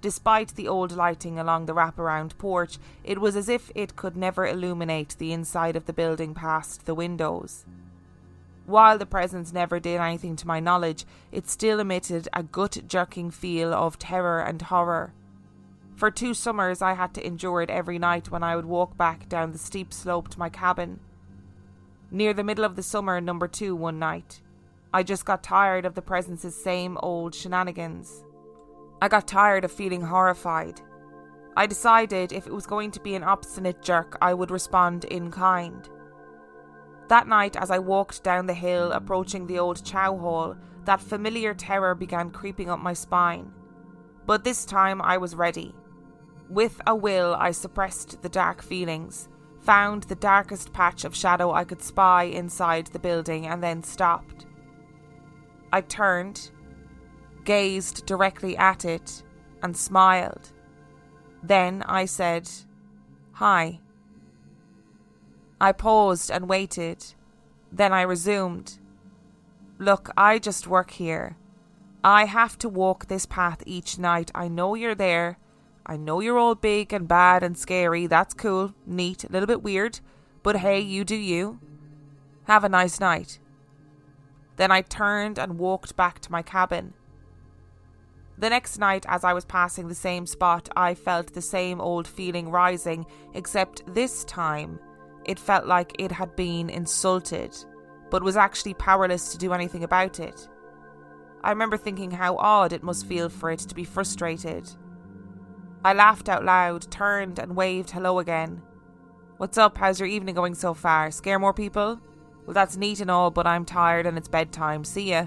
Despite 0.00 0.54
the 0.54 0.66
old 0.66 0.92
lighting 0.92 1.38
along 1.38 1.66
the 1.66 1.74
wraparound 1.74 2.36
porch, 2.38 2.78
it 3.04 3.20
was 3.20 3.36
as 3.36 3.48
if 3.48 3.70
it 3.74 3.96
could 3.96 4.16
never 4.16 4.46
illuminate 4.46 5.16
the 5.18 5.32
inside 5.32 5.76
of 5.76 5.86
the 5.86 5.92
building 5.92 6.34
past 6.34 6.86
the 6.86 6.94
windows. 6.94 7.64
While 8.66 8.98
the 8.98 9.06
presence 9.06 9.52
never 9.52 9.78
did 9.78 10.00
anything 10.00 10.34
to 10.36 10.46
my 10.46 10.58
knowledge, 10.58 11.04
it 11.30 11.48
still 11.48 11.78
emitted 11.78 12.28
a 12.32 12.42
gut 12.42 12.78
jerking 12.88 13.30
feel 13.30 13.72
of 13.72 13.98
terror 13.98 14.40
and 14.40 14.60
horror. 14.60 15.12
For 15.96 16.10
two 16.10 16.34
summers, 16.34 16.82
I 16.82 16.92
had 16.92 17.14
to 17.14 17.26
endure 17.26 17.62
it 17.62 17.70
every 17.70 17.98
night 17.98 18.30
when 18.30 18.42
I 18.42 18.54
would 18.54 18.66
walk 18.66 18.98
back 18.98 19.30
down 19.30 19.52
the 19.52 19.58
steep 19.58 19.94
slope 19.94 20.28
to 20.28 20.38
my 20.38 20.50
cabin. 20.50 21.00
Near 22.10 22.34
the 22.34 22.44
middle 22.44 22.66
of 22.66 22.76
the 22.76 22.82
summer, 22.82 23.18
number 23.18 23.48
two, 23.48 23.74
one 23.74 23.98
night, 23.98 24.42
I 24.92 25.02
just 25.02 25.24
got 25.24 25.42
tired 25.42 25.86
of 25.86 25.94
the 25.94 26.02
presence's 26.02 26.54
same 26.54 26.98
old 27.02 27.34
shenanigans. 27.34 28.22
I 29.00 29.08
got 29.08 29.26
tired 29.26 29.64
of 29.64 29.72
feeling 29.72 30.02
horrified. 30.02 30.82
I 31.56 31.66
decided 31.66 32.30
if 32.30 32.46
it 32.46 32.52
was 32.52 32.66
going 32.66 32.90
to 32.90 33.00
be 33.00 33.14
an 33.14 33.24
obstinate 33.24 33.80
jerk, 33.80 34.18
I 34.20 34.34
would 34.34 34.50
respond 34.50 35.06
in 35.06 35.30
kind. 35.30 35.88
That 37.08 37.26
night, 37.26 37.56
as 37.56 37.70
I 37.70 37.78
walked 37.78 38.22
down 38.22 38.46
the 38.46 38.54
hill 38.54 38.92
approaching 38.92 39.46
the 39.46 39.58
old 39.58 39.82
chow 39.82 40.14
hall, 40.18 40.56
that 40.84 41.00
familiar 41.00 41.54
terror 41.54 41.94
began 41.94 42.30
creeping 42.30 42.68
up 42.68 42.80
my 42.80 42.92
spine. 42.92 43.50
But 44.26 44.44
this 44.44 44.66
time 44.66 45.00
I 45.00 45.16
was 45.16 45.34
ready. 45.34 45.74
With 46.48 46.80
a 46.86 46.94
will, 46.94 47.34
I 47.38 47.50
suppressed 47.50 48.22
the 48.22 48.28
dark 48.28 48.62
feelings, 48.62 49.28
found 49.60 50.04
the 50.04 50.14
darkest 50.14 50.72
patch 50.72 51.04
of 51.04 51.14
shadow 51.14 51.52
I 51.52 51.64
could 51.64 51.82
spy 51.82 52.24
inside 52.24 52.86
the 52.88 53.00
building, 53.00 53.46
and 53.46 53.62
then 53.62 53.82
stopped. 53.82 54.46
I 55.72 55.80
turned, 55.80 56.50
gazed 57.44 58.06
directly 58.06 58.56
at 58.56 58.84
it, 58.84 59.24
and 59.62 59.76
smiled. 59.76 60.52
Then 61.42 61.82
I 61.86 62.04
said, 62.04 62.48
Hi. 63.32 63.80
I 65.60 65.72
paused 65.72 66.30
and 66.30 66.48
waited. 66.48 67.04
Then 67.72 67.92
I 67.92 68.02
resumed. 68.02 68.78
Look, 69.78 70.10
I 70.16 70.38
just 70.38 70.66
work 70.66 70.92
here. 70.92 71.36
I 72.04 72.26
have 72.26 72.56
to 72.58 72.68
walk 72.68 73.06
this 73.06 73.26
path 73.26 73.62
each 73.66 73.98
night. 73.98 74.30
I 74.34 74.48
know 74.48 74.74
you're 74.74 74.94
there. 74.94 75.38
I 75.88 75.96
know 75.96 76.20
you're 76.20 76.36
all 76.38 76.56
big 76.56 76.92
and 76.92 77.06
bad 77.06 77.44
and 77.44 77.56
scary. 77.56 78.08
That's 78.08 78.34
cool, 78.34 78.74
neat, 78.84 79.22
a 79.22 79.30
little 79.30 79.46
bit 79.46 79.62
weird. 79.62 80.00
But 80.42 80.56
hey, 80.56 80.80
you 80.80 81.04
do 81.04 81.14
you. 81.14 81.60
Have 82.44 82.64
a 82.64 82.68
nice 82.68 82.98
night. 82.98 83.38
Then 84.56 84.72
I 84.72 84.80
turned 84.80 85.38
and 85.38 85.58
walked 85.58 85.96
back 85.96 86.18
to 86.20 86.32
my 86.32 86.42
cabin. 86.42 86.94
The 88.38 88.50
next 88.50 88.78
night, 88.78 89.06
as 89.08 89.24
I 89.24 89.32
was 89.32 89.44
passing 89.44 89.88
the 89.88 89.94
same 89.94 90.26
spot, 90.26 90.68
I 90.76 90.94
felt 90.94 91.32
the 91.32 91.40
same 91.40 91.80
old 91.80 92.06
feeling 92.08 92.50
rising, 92.50 93.06
except 93.34 93.82
this 93.94 94.24
time 94.24 94.80
it 95.24 95.38
felt 95.38 95.66
like 95.66 95.94
it 95.98 96.12
had 96.12 96.36
been 96.36 96.68
insulted, 96.68 97.56
but 98.10 98.22
was 98.22 98.36
actually 98.36 98.74
powerless 98.74 99.32
to 99.32 99.38
do 99.38 99.52
anything 99.52 99.84
about 99.84 100.20
it. 100.20 100.48
I 101.42 101.50
remember 101.50 101.76
thinking 101.76 102.10
how 102.10 102.36
odd 102.36 102.72
it 102.72 102.82
must 102.82 103.06
feel 103.06 103.28
for 103.28 103.50
it 103.50 103.60
to 103.60 103.74
be 103.74 103.84
frustrated. 103.84 104.68
I 105.86 105.92
laughed 105.92 106.28
out 106.28 106.44
loud, 106.44 106.90
turned, 106.90 107.38
and 107.38 107.54
waved 107.54 107.92
hello 107.92 108.18
again. 108.18 108.60
What's 109.36 109.56
up? 109.56 109.78
How's 109.78 110.00
your 110.00 110.08
evening 110.08 110.34
going 110.34 110.56
so 110.56 110.74
far? 110.74 111.12
Scare 111.12 111.38
more 111.38 111.54
people? 111.54 112.00
Well, 112.44 112.54
that's 112.54 112.76
neat 112.76 112.98
and 112.98 113.08
all, 113.08 113.30
but 113.30 113.46
I'm 113.46 113.64
tired 113.64 114.04
and 114.04 114.18
it's 114.18 114.26
bedtime. 114.26 114.82
See 114.82 115.10
ya. 115.10 115.26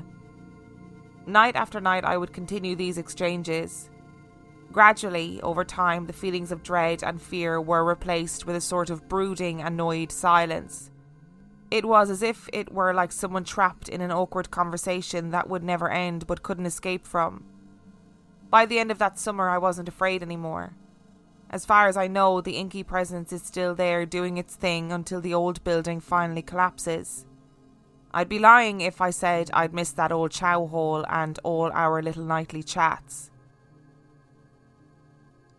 Night 1.25 1.55
after 1.55 1.79
night, 1.79 2.03
I 2.03 2.17
would 2.17 2.33
continue 2.33 2.75
these 2.75 2.97
exchanges. 2.97 3.89
Gradually, 4.73 5.39
over 5.43 5.63
time, 5.63 6.07
the 6.07 6.11
feelings 6.11 6.51
of 6.51 6.61
dread 6.61 7.05
and 7.05 7.21
fear 7.21 7.61
were 7.61 7.85
replaced 7.85 8.45
with 8.45 8.57
a 8.57 8.61
sort 8.61 8.89
of 8.89 9.07
brooding, 9.07 9.61
annoyed 9.61 10.11
silence. 10.11 10.91
It 11.71 11.85
was 11.85 12.09
as 12.09 12.21
if 12.21 12.49
it 12.51 12.73
were 12.73 12.93
like 12.93 13.13
someone 13.13 13.45
trapped 13.45 13.87
in 13.87 14.01
an 14.01 14.11
awkward 14.11 14.51
conversation 14.51 15.29
that 15.29 15.49
would 15.49 15.63
never 15.63 15.89
end 15.89 16.27
but 16.27 16.43
couldn't 16.43 16.65
escape 16.65 17.07
from. 17.07 17.45
By 18.49 18.65
the 18.65 18.79
end 18.79 18.89
of 18.89 18.97
that 18.97 19.19
summer, 19.19 19.49
I 19.49 19.57
wasn't 19.59 19.89
afraid 19.89 20.23
anymore. 20.23 20.73
As 21.51 21.65
far 21.65 21.87
as 21.87 21.97
I 21.97 22.07
know, 22.07 22.41
the 22.41 22.57
inky 22.57 22.83
presence 22.83 23.31
is 23.31 23.43
still 23.43 23.75
there 23.75 24.05
doing 24.05 24.37
its 24.37 24.55
thing 24.55 24.91
until 24.91 25.21
the 25.21 25.33
old 25.33 25.63
building 25.63 25.99
finally 25.99 26.41
collapses. 26.41 27.25
I'd 28.11 28.29
be 28.29 28.39
lying 28.39 28.81
if 28.81 29.01
I 29.01 29.11
said 29.11 29.51
I'd 29.53 29.73
miss 29.73 29.91
that 29.91 30.11
old 30.11 30.31
chow 30.31 30.65
hall 30.65 31.05
and 31.07 31.39
all 31.43 31.71
our 31.73 32.01
little 32.01 32.23
nightly 32.23 32.63
chats. 32.63 33.29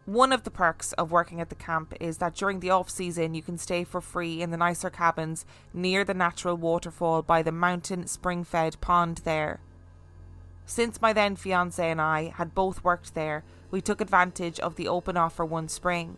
One 0.05 0.33
of 0.33 0.43
the 0.43 0.51
perks 0.51 0.93
of 0.95 1.13
working 1.13 1.41
at 1.41 1.51
the 1.51 1.55
camp 1.55 1.95
is 2.01 2.19
that 2.19 2.35
during 2.35 2.59
the 2.59 2.71
off 2.71 2.91
season 2.91 3.35
you 3.35 3.43
can 3.43 3.57
stay 3.57 3.85
for 3.85 4.01
free 4.01 4.43
in 4.43 4.51
the 4.51 4.57
nicer 4.57 4.91
cabins 4.91 5.47
near 5.73 6.05
the 6.05 6.15
natural 6.15 6.57
waterfall 6.57 7.23
by 7.23 7.43
the 7.43 7.53
mountain 7.53 8.09
spring 8.09 8.43
fed 8.43 8.81
pond 8.81 9.19
there. 9.19 9.61
Since 10.71 11.03
my 11.03 11.13
then 11.13 11.35
fiance 11.35 11.91
and 11.91 12.01
I 12.01 12.33
had 12.37 12.55
both 12.55 12.85
worked 12.85 13.17
there, 13.17 13.43
we 13.73 13.81
took 13.81 14.01
advantage 14.01 14.61
of 14.61 14.77
the 14.77 14.87
open 14.87 15.17
offer 15.17 15.45
one 15.45 15.67
spring. 15.67 16.17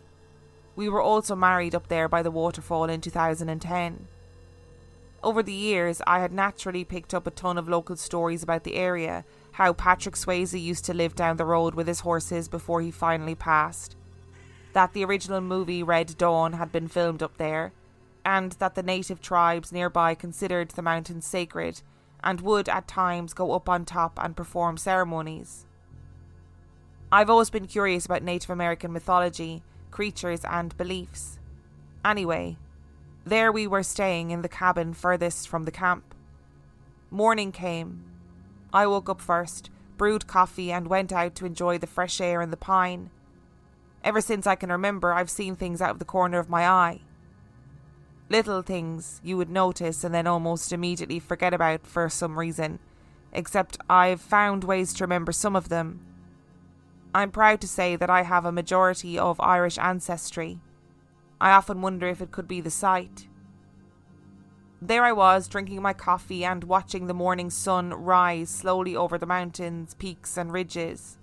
We 0.75 0.87
were 0.87 1.01
also 1.01 1.35
married 1.35 1.73
up 1.73 1.87
there 1.87 2.07
by 2.07 2.21
the 2.21 2.29
waterfall 2.29 2.83
in 2.83 3.01
2010. 3.01 4.07
Over 5.23 5.41
the 5.41 5.51
years, 5.51 6.03
I 6.05 6.19
had 6.19 6.31
naturally 6.31 6.83
picked 6.83 7.15
up 7.15 7.25
a 7.25 7.31
ton 7.31 7.57
of 7.57 7.67
local 7.67 7.95
stories 7.95 8.43
about 8.43 8.63
the 8.63 8.75
area 8.75 9.25
how 9.53 9.73
Patrick 9.73 10.13
Swayze 10.13 10.61
used 10.61 10.85
to 10.85 10.93
live 10.93 11.15
down 11.15 11.37
the 11.37 11.45
road 11.45 11.73
with 11.73 11.87
his 11.87 12.01
horses 12.01 12.47
before 12.47 12.81
he 12.81 12.91
finally 12.91 13.33
passed, 13.33 13.95
that 14.73 14.93
the 14.93 15.03
original 15.03 15.41
movie 15.41 15.81
Red 15.81 16.15
Dawn 16.15 16.53
had 16.53 16.71
been 16.71 16.87
filmed 16.87 17.23
up 17.23 17.37
there, 17.37 17.73
and 18.23 18.51
that 18.59 18.75
the 18.75 18.83
native 18.83 19.19
tribes 19.19 19.71
nearby 19.71 20.13
considered 20.13 20.69
the 20.69 20.83
mountains 20.83 21.25
sacred 21.25 21.81
and 22.23 22.41
would 22.41 22.69
at 22.69 22.87
times 22.87 23.33
go 23.33 23.51
up 23.51 23.67
on 23.67 23.85
top 23.85 24.17
and 24.21 24.35
perform 24.35 24.77
ceremonies. 24.77 25.65
I've 27.11 27.29
always 27.29 27.49
been 27.49 27.67
curious 27.67 28.05
about 28.05 28.23
Native 28.23 28.49
American 28.49 28.91
mythology, 28.91 29.63
creatures, 29.91 30.43
and 30.45 30.75
beliefs. 30.77 31.37
Anyway, 32.03 32.57
there 33.25 33.51
we 33.51 33.67
were 33.67 33.83
staying 33.83 34.31
in 34.31 34.41
the 34.41 34.49
cabin 34.49 34.93
furthest 34.93 35.47
from 35.47 35.63
the 35.63 35.71
camp. 35.71 36.15
Morning 37.11 37.51
came, 37.51 38.03
I 38.73 38.87
woke 38.87 39.07
up 39.07 39.21
first, 39.21 39.69
brewed 39.97 40.25
coffee, 40.25 40.71
and 40.71 40.87
went 40.87 41.13
out 41.13 41.35
to 41.35 41.45
enjoy 41.45 41.77
the 41.77 41.85
fresh 41.85 42.19
air 42.19 42.41
and 42.41 42.51
the 42.51 42.57
pine. 42.57 43.11
Ever 44.03 44.19
since 44.19 44.47
I 44.47 44.55
can 44.55 44.71
remember, 44.71 45.13
I've 45.13 45.29
seen 45.29 45.55
things 45.55 45.79
out 45.79 45.91
of 45.91 45.99
the 45.99 46.05
corner 46.05 46.39
of 46.39 46.49
my 46.49 46.67
eye. 46.67 47.01
Little 48.33 48.63
things 48.63 49.21
you 49.23 49.37
would 49.37 49.51
notice 49.51 50.03
and 50.03 50.11
then 50.11 50.25
almost 50.25 50.73
immediately 50.73 51.19
forget 51.19 51.53
about 51.53 51.85
for 51.85 52.09
some 52.09 52.39
reason, 52.39 52.79
except 53.31 53.77
I've 53.87 54.21
found 54.21 54.63
ways 54.63 54.91
to 54.95 55.03
remember 55.03 55.31
some 55.31 55.55
of 55.55 55.69
them. 55.69 55.99
I'm 57.13 57.29
proud 57.29 57.61
to 57.61 57.67
say 57.67 57.95
that 57.95 58.09
I 58.09 58.23
have 58.23 58.43
a 58.43 58.51
majority 58.51 59.19
of 59.19 59.39
Irish 59.39 59.77
ancestry. 59.77 60.59
I 61.39 61.51
often 61.51 61.83
wonder 61.83 62.07
if 62.07 62.21
it 62.21 62.31
could 62.31 62.47
be 62.47 62.59
the 62.59 62.71
sight. 62.71 63.27
There 64.81 65.03
I 65.03 65.11
was, 65.11 65.47
drinking 65.47 65.83
my 65.83 65.93
coffee 65.93 66.43
and 66.43 66.63
watching 66.63 67.05
the 67.05 67.13
morning 67.13 67.51
sun 67.51 67.93
rise 67.93 68.49
slowly 68.49 68.95
over 68.95 69.19
the 69.19 69.27
mountains, 69.27 69.93
peaks, 69.93 70.37
and 70.37 70.51
ridges. 70.51 71.19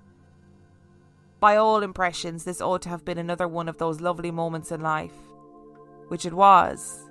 By 1.40 1.56
all 1.56 1.82
impressions, 1.82 2.44
this 2.44 2.60
ought 2.60 2.82
to 2.82 2.88
have 2.88 3.04
been 3.04 3.18
another 3.18 3.48
one 3.48 3.68
of 3.68 3.78
those 3.78 4.00
lovely 4.00 4.30
moments 4.30 4.70
in 4.70 4.80
life. 4.80 5.29
Which 6.10 6.26
it 6.26 6.32
was. 6.32 7.08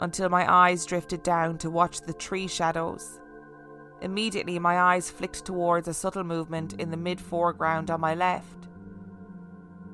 Until 0.00 0.30
my 0.30 0.50
eyes 0.50 0.86
drifted 0.86 1.22
down 1.22 1.58
to 1.58 1.68
watch 1.68 2.00
the 2.00 2.14
tree 2.14 2.46
shadows. 2.46 3.20
Immediately, 4.00 4.58
my 4.58 4.80
eyes 4.80 5.10
flicked 5.10 5.44
towards 5.44 5.88
a 5.88 5.92
subtle 5.92 6.24
movement 6.24 6.72
in 6.80 6.90
the 6.90 6.96
mid 6.96 7.20
foreground 7.20 7.90
on 7.90 8.00
my 8.00 8.14
left. 8.14 8.68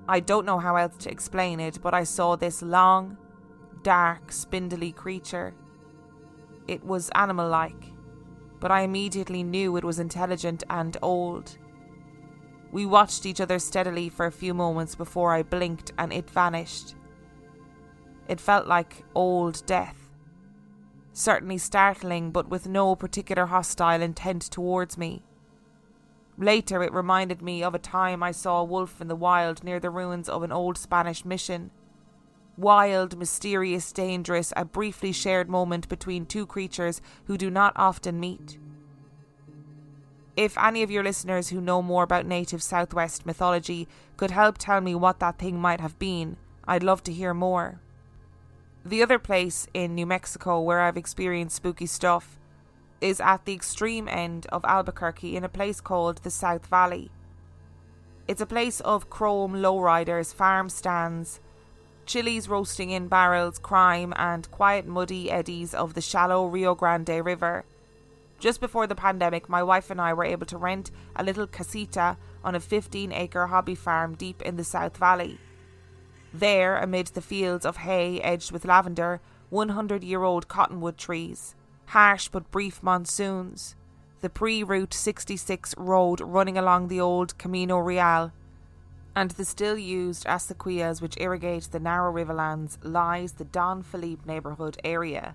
I 0.09 0.21
don't 0.21 0.47
know 0.47 0.61
how 0.61 0.77
else 0.77 0.97
to 0.99 1.11
explain 1.11 1.59
it, 1.59 1.81
but 1.83 1.93
I 1.93 2.05
saw 2.05 2.37
this 2.37 2.63
long, 2.63 3.19
dark, 3.83 4.31
spindly 4.31 4.93
creature. 4.93 5.55
It 6.69 6.85
was 6.85 7.11
animal 7.17 7.49
like, 7.49 7.93
but 8.61 8.71
I 8.71 8.83
immediately 8.83 9.43
knew 9.43 9.77
it 9.77 9.85
was 9.85 9.99
intelligent 9.99 10.63
and 10.71 10.97
old. 11.03 11.59
We 12.71 12.87
watched 12.87 13.27
each 13.27 13.41
other 13.41 13.59
steadily 13.59 14.09
for 14.09 14.27
a 14.27 14.33
few 14.33 14.55
moments 14.55 14.95
before 14.95 15.35
I 15.35 15.43
blinked 15.43 15.91
and 15.99 16.13
it 16.13 16.31
vanished. 16.31 16.95
It 18.29 18.41
felt 18.41 18.67
like 18.67 19.05
old 19.15 19.65
death. 19.67 20.11
Certainly 21.13 21.59
startling, 21.59 22.31
but 22.31 22.49
with 22.49 22.69
no 22.69 22.95
particular 22.95 23.47
hostile 23.47 24.03
intent 24.03 24.43
towards 24.43 24.97
me. 24.97 25.25
Later, 26.37 26.85
it 26.85 26.93
reminded 26.93 27.43
me 27.43 27.65
of 27.65 27.75
a 27.75 27.81
time 27.81 28.23
I 28.23 28.31
saw 28.31 28.61
a 28.61 28.65
wolf 28.65 29.01
in 29.01 29.09
the 29.09 29.17
wild 29.17 29.65
near 29.65 29.81
the 29.81 29.91
ruins 29.91 30.29
of 30.29 30.45
an 30.45 30.53
old 30.53 30.79
Spanish 30.79 31.25
mission 31.25 31.73
wild, 32.59 33.17
mysterious, 33.17 33.93
dangerous, 33.93 34.53
a 34.57 34.65
briefly 34.65 35.13
shared 35.13 35.49
moment 35.49 35.89
between 35.89 36.27
two 36.27 36.45
creatures 36.45 37.01
who 37.27 37.39
do 37.39 37.51
not 37.51 37.73
often 37.77 38.19
meet. 38.19 38.59
If 40.37 40.59
any 40.59 40.83
of 40.83 40.91
your 40.91 41.05
listeners 41.05 41.49
who 41.49 41.61
know 41.61 41.81
more 41.83 42.03
about 42.03 42.27
native 42.27 42.63
Southwest 42.63 43.25
mythology 43.25 43.89
could 44.17 44.33
help 44.33 44.59
tell 44.59 44.81
me 44.81 44.95
what 44.95 45.21
that 45.21 45.39
thing 45.39 45.61
might 45.61 45.81
have 45.81 45.99
been, 45.99 46.37
I'd 46.65 46.83
love 46.83 47.03
to 47.05 47.13
hear 47.13 47.33
more. 47.33 47.81
The 48.89 49.03
other 49.03 49.19
place 49.19 49.67
in 49.75 49.95
New 49.95 50.07
Mexico 50.07 50.63
where 50.63 50.81
I've 50.81 50.97
experienced 50.97 51.57
spooky 51.57 51.85
stuff 51.85 52.39
is 53.03 53.21
at 53.21 53.45
the 53.45 53.53
extreme 53.53 54.09
end 54.09 54.47
of 54.47 54.65
Albuquerque 54.65 55.37
in 55.37 55.45
a 55.45 55.49
place 55.51 55.83
called 55.83 56.23
the 56.23 56.31
South 56.31 56.65
Valley. 56.69 57.11
It's 58.27 58.41
a 58.41 58.47
place 58.47 58.81
of 58.81 59.11
chrome 59.11 59.57
lowriders, 59.57 60.33
farm 60.33 60.71
stands, 60.71 61.39
chilies 62.07 62.49
roasting 62.49 62.89
in 62.89 63.09
barrels, 63.09 63.59
crime, 63.59 64.15
and 64.17 64.51
quiet 64.51 64.87
muddy 64.87 65.31
eddies 65.31 65.75
of 65.75 65.93
the 65.93 66.01
shallow 66.01 66.47
Rio 66.47 66.75
Grande 66.75 67.23
River. 67.23 67.67
Just 68.39 68.59
before 68.59 68.87
the 68.87 68.95
pandemic, 68.95 69.51
my 69.51 69.63
wife 69.63 69.91
and 69.91 70.01
I 70.01 70.15
were 70.15 70.25
able 70.25 70.47
to 70.47 70.57
rent 70.57 70.91
a 71.15 71.23
little 71.23 71.47
casita 71.47 72.17
on 72.43 72.55
a 72.55 72.61
15 72.61 73.13
acre 73.13 73.49
hobby 73.49 73.75
farm 73.75 74.15
deep 74.15 74.41
in 74.41 74.57
the 74.57 74.65
South 74.65 74.97
Valley. 74.97 75.39
There, 76.33 76.77
amid 76.77 77.09
the 77.09 77.23
fields 77.23 77.65
of 77.65 77.79
hay 77.79 78.21
edged 78.21 78.53
with 78.53 78.65
lavender, 78.65 79.21
100 79.51 80.05
year 80.05 80.23
old 80.23 80.49
cottonwood 80.49 80.99
trees, 80.99 81.55
harsh 81.87 82.29
but 82.29 82.51
brief 82.51 82.83
monsoons, 82.83 83.75
the 84.21 84.29
pre 84.29 84.63
Route 84.63 84.93
66 84.93 85.75
road 85.79 86.21
running 86.21 86.59
along 86.59 86.89
the 86.89 87.01
old 87.01 87.39
Camino 87.39 87.79
Real, 87.79 88.33
and 89.17 89.31
the 89.33 89.45
still 89.45 89.79
used 89.79 90.27
acequias 90.27 91.01
which 91.01 91.17
irrigate 91.19 91.69
the 91.71 91.81
narrow 91.81 92.13
riverlands 92.13 92.79
lies 92.83 93.33
the 93.33 93.45
Don 93.45 93.83
Felipe 93.83 94.27
neighbourhood 94.27 94.79
area. 94.85 95.35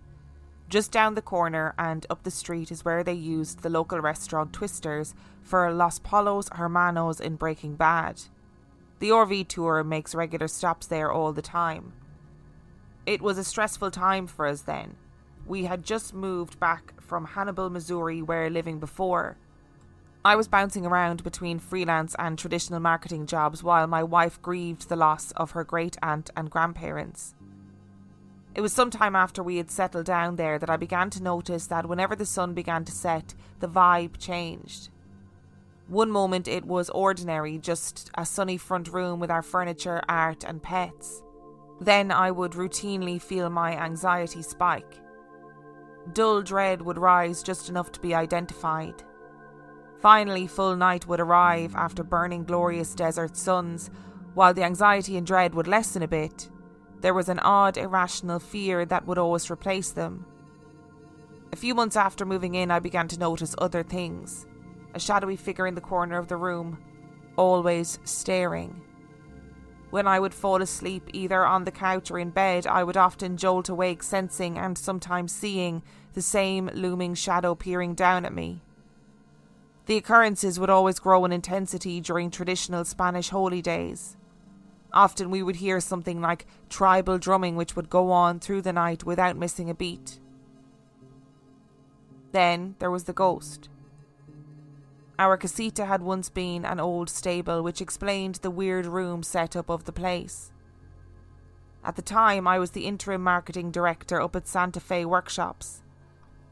Just 0.69 0.91
down 0.91 1.15
the 1.15 1.21
corner 1.21 1.73
and 1.77 2.05
up 2.09 2.23
the 2.23 2.31
street 2.31 2.71
is 2.71 2.85
where 2.85 3.03
they 3.03 3.13
used 3.13 3.61
the 3.61 3.69
local 3.69 3.99
restaurant 3.99 4.53
Twisters 4.53 5.13
for 5.41 5.71
Los 5.71 5.99
Pollos 5.99 6.49
Hermanos 6.53 7.19
in 7.19 7.35
Breaking 7.35 7.75
Bad. 7.75 8.21
The 9.03 9.09
RV 9.09 9.49
tour 9.49 9.83
makes 9.83 10.15
regular 10.15 10.47
stops 10.47 10.87
there 10.87 11.11
all 11.11 11.33
the 11.33 11.41
time. 11.41 11.91
It 13.05 13.21
was 13.21 13.37
a 13.37 13.43
stressful 13.43 13.91
time 13.91 14.27
for 14.27 14.47
us 14.47 14.61
then. 14.61 14.95
We 15.45 15.65
had 15.65 15.83
just 15.83 16.13
moved 16.13 16.57
back 16.57 17.01
from 17.01 17.25
Hannibal, 17.25 17.69
Missouri, 17.69 18.21
where 18.21 18.49
living 18.49 18.79
before, 18.79 19.35
I 20.23 20.37
was 20.37 20.47
bouncing 20.47 20.85
around 20.85 21.21
between 21.21 21.59
freelance 21.59 22.15
and 22.17 22.39
traditional 22.39 22.79
marketing 22.79 23.25
jobs 23.25 23.61
while 23.61 23.87
my 23.87 24.03
wife 24.03 24.41
grieved 24.41 24.87
the 24.87 24.95
loss 24.95 25.31
of 25.31 25.51
her 25.51 25.65
great 25.65 25.97
aunt 26.01 26.29
and 26.37 26.49
grandparents. 26.49 27.35
It 28.55 28.61
was 28.61 28.71
some 28.71 28.89
time 28.89 29.17
after 29.17 29.43
we 29.43 29.57
had 29.57 29.69
settled 29.69 30.05
down 30.05 30.37
there 30.37 30.57
that 30.57 30.69
I 30.69 30.77
began 30.77 31.09
to 31.09 31.21
notice 31.21 31.67
that 31.67 31.89
whenever 31.89 32.15
the 32.15 32.25
sun 32.25 32.53
began 32.53 32.85
to 32.85 32.93
set, 32.93 33.33
the 33.59 33.67
vibe 33.67 34.17
changed. 34.17 34.87
One 35.93 36.11
moment 36.11 36.47
it 36.47 36.65
was 36.65 36.89
ordinary, 36.89 37.57
just 37.57 38.11
a 38.15 38.25
sunny 38.25 38.57
front 38.57 38.87
room 38.89 39.19
with 39.19 39.31
our 39.31 39.41
furniture, 39.41 40.01
art, 40.09 40.43
and 40.43 40.61
pets. 40.61 41.23
Then 41.79 42.11
I 42.11 42.31
would 42.31 42.53
routinely 42.53 43.21
feel 43.21 43.49
my 43.49 43.77
anxiety 43.77 44.41
spike. 44.41 44.99
Dull 46.11 46.41
dread 46.41 46.81
would 46.81 46.97
rise 46.97 47.43
just 47.43 47.69
enough 47.69 47.91
to 47.93 48.01
be 48.01 48.13
identified 48.13 49.03
Finally, 50.03 50.45
full 50.45 50.75
night 50.75 51.07
would 51.07 51.21
arrive 51.21 51.73
after 51.77 52.03
burning 52.03 52.43
glorious 52.43 52.93
desert 52.93 53.37
suns, 53.37 53.89
while 54.33 54.53
the 54.53 54.61
anxiety 54.61 55.15
and 55.15 55.25
dread 55.25 55.55
would 55.55 55.65
lessen 55.65 56.03
a 56.03 56.07
bit. 56.09 56.49
There 56.99 57.13
was 57.13 57.29
an 57.29 57.39
odd, 57.39 57.77
irrational 57.77 58.39
fear 58.39 58.83
that 58.83 59.07
would 59.07 59.17
always 59.17 59.49
replace 59.49 59.93
them. 59.93 60.25
A 61.53 61.55
few 61.55 61.73
months 61.73 61.95
after 61.95 62.25
moving 62.25 62.53
in, 62.53 62.69
I 62.69 62.79
began 62.79 63.07
to 63.07 63.17
notice 63.17 63.55
other 63.59 63.81
things. 63.81 64.45
A 64.93 64.99
shadowy 64.99 65.35
figure 65.35 65.67
in 65.67 65.75
the 65.75 65.81
corner 65.81 66.17
of 66.17 66.27
the 66.27 66.37
room, 66.37 66.77
always 67.35 67.99
staring. 68.03 68.81
When 69.89 70.07
I 70.07 70.19
would 70.19 70.33
fall 70.33 70.61
asleep, 70.61 71.09
either 71.13 71.45
on 71.45 71.65
the 71.65 71.71
couch 71.71 72.09
or 72.09 72.17
in 72.17 72.31
bed, 72.31 72.65
I 72.65 72.83
would 72.83 72.97
often 72.97 73.37
jolt 73.37 73.69
awake, 73.69 74.01
sensing 74.01 74.57
and 74.57 74.77
sometimes 74.77 75.31
seeing 75.31 75.83
the 76.13 76.21
same 76.21 76.69
looming 76.73 77.13
shadow 77.13 77.53
peering 77.53 77.93
down 77.93 78.25
at 78.25 78.33
me. 78.33 78.61
The 79.85 79.97
occurrences 79.97 80.59
would 80.59 80.69
always 80.69 80.99
grow 80.99 81.25
in 81.25 81.31
intensity 81.31 81.99
during 81.99 82.31
traditional 82.31 82.85
Spanish 82.85 83.29
holy 83.29 83.61
days. 83.61 84.17
Often 84.93 85.29
we 85.29 85.43
would 85.43 85.57
hear 85.57 85.79
something 85.79 86.21
like 86.21 86.47
tribal 86.69 87.17
drumming, 87.17 87.55
which 87.55 87.75
would 87.75 87.89
go 87.89 88.11
on 88.11 88.39
through 88.39 88.61
the 88.61 88.73
night 88.73 89.03
without 89.03 89.37
missing 89.37 89.69
a 89.69 89.75
beat. 89.75 90.19
Then 92.31 92.75
there 92.79 92.91
was 92.91 93.03
the 93.03 93.13
ghost. 93.13 93.69
Our 95.19 95.37
casita 95.37 95.85
had 95.85 96.01
once 96.01 96.29
been 96.29 96.65
an 96.65 96.79
old 96.79 97.09
stable, 97.09 97.61
which 97.61 97.81
explained 97.81 98.35
the 98.35 98.49
weird 98.49 98.87
room 98.87 99.21
setup 99.21 99.69
of 99.69 99.85
the 99.85 99.91
place. 99.91 100.51
At 101.83 101.95
the 101.95 102.01
time, 102.01 102.47
I 102.47 102.57
was 102.57 102.71
the 102.71 102.85
interim 102.85 103.21
marketing 103.21 103.69
director 103.69 104.19
up 104.21 104.35
at 104.35 104.47
Santa 104.47 104.79
Fe 104.79 105.05
Workshops. 105.05 105.81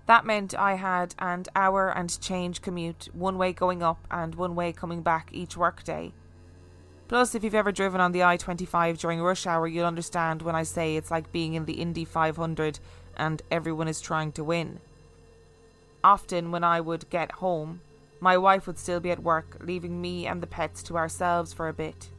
That 0.06 0.26
meant 0.26 0.54
I 0.54 0.76
had 0.76 1.16
an 1.20 1.46
hour 1.56 1.90
and 1.90 2.20
change 2.22 2.62
commute, 2.62 3.08
one 3.14 3.38
way 3.38 3.54
going 3.54 3.82
up 3.82 4.06
and 4.12 4.36
one 4.36 4.56
way 4.56 4.74
coming 4.74 5.02
back 5.02 5.30
each 5.32 5.58
workday. 5.58 6.12
Plus, 7.08 7.34
if 7.34 7.44
you've 7.44 7.56
ever 7.56 7.72
driven 7.72 8.00
on 8.00 8.12
the 8.12 8.24
I 8.24 8.38
25 8.38 8.98
during 8.98 9.22
rush 9.22 9.48
hour, 9.48 9.68
you'll 9.68 9.86
understand 9.86 10.42
when 10.42 10.56
I 10.56 10.64
say 10.64 10.96
it's 10.96 11.12
like 11.12 11.32
being 11.32 11.56
in 11.56 11.66
the 11.66 11.82
Indy 11.82 12.06
500 12.06 12.80
and 13.18 13.42
everyone 13.50 13.88
is 13.88 14.02
trying 14.02 14.32
to 14.34 14.44
win. 14.44 14.80
Often, 16.04 16.52
when 16.52 16.64
I 16.64 16.80
would 16.82 17.10
get 17.10 17.34
home, 17.34 17.82
my 18.22 18.38
wife 18.38 18.68
would 18.68 18.78
still 18.78 19.00
be 19.00 19.10
at 19.12 19.24
work, 19.24 19.58
leaving 19.62 20.00
me 20.00 20.28
and 20.28 20.42
the 20.42 20.48
pets 20.48 20.84
to 20.84 20.96
ourselves 20.96 21.52
for 21.52 21.68
a 21.68 21.74
bit. 21.74 22.10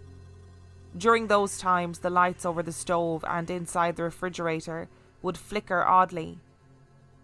During 0.99 1.29
those 1.29 1.59
times, 1.59 2.01
the 2.01 2.11
lights 2.11 2.45
over 2.45 2.63
the 2.63 2.73
stove 2.73 3.25
and 3.27 3.49
inside 3.49 3.97
the 3.97 4.03
refrigerator 4.03 4.89
would 5.23 5.39
flicker 5.39 5.85
oddly, 5.85 6.41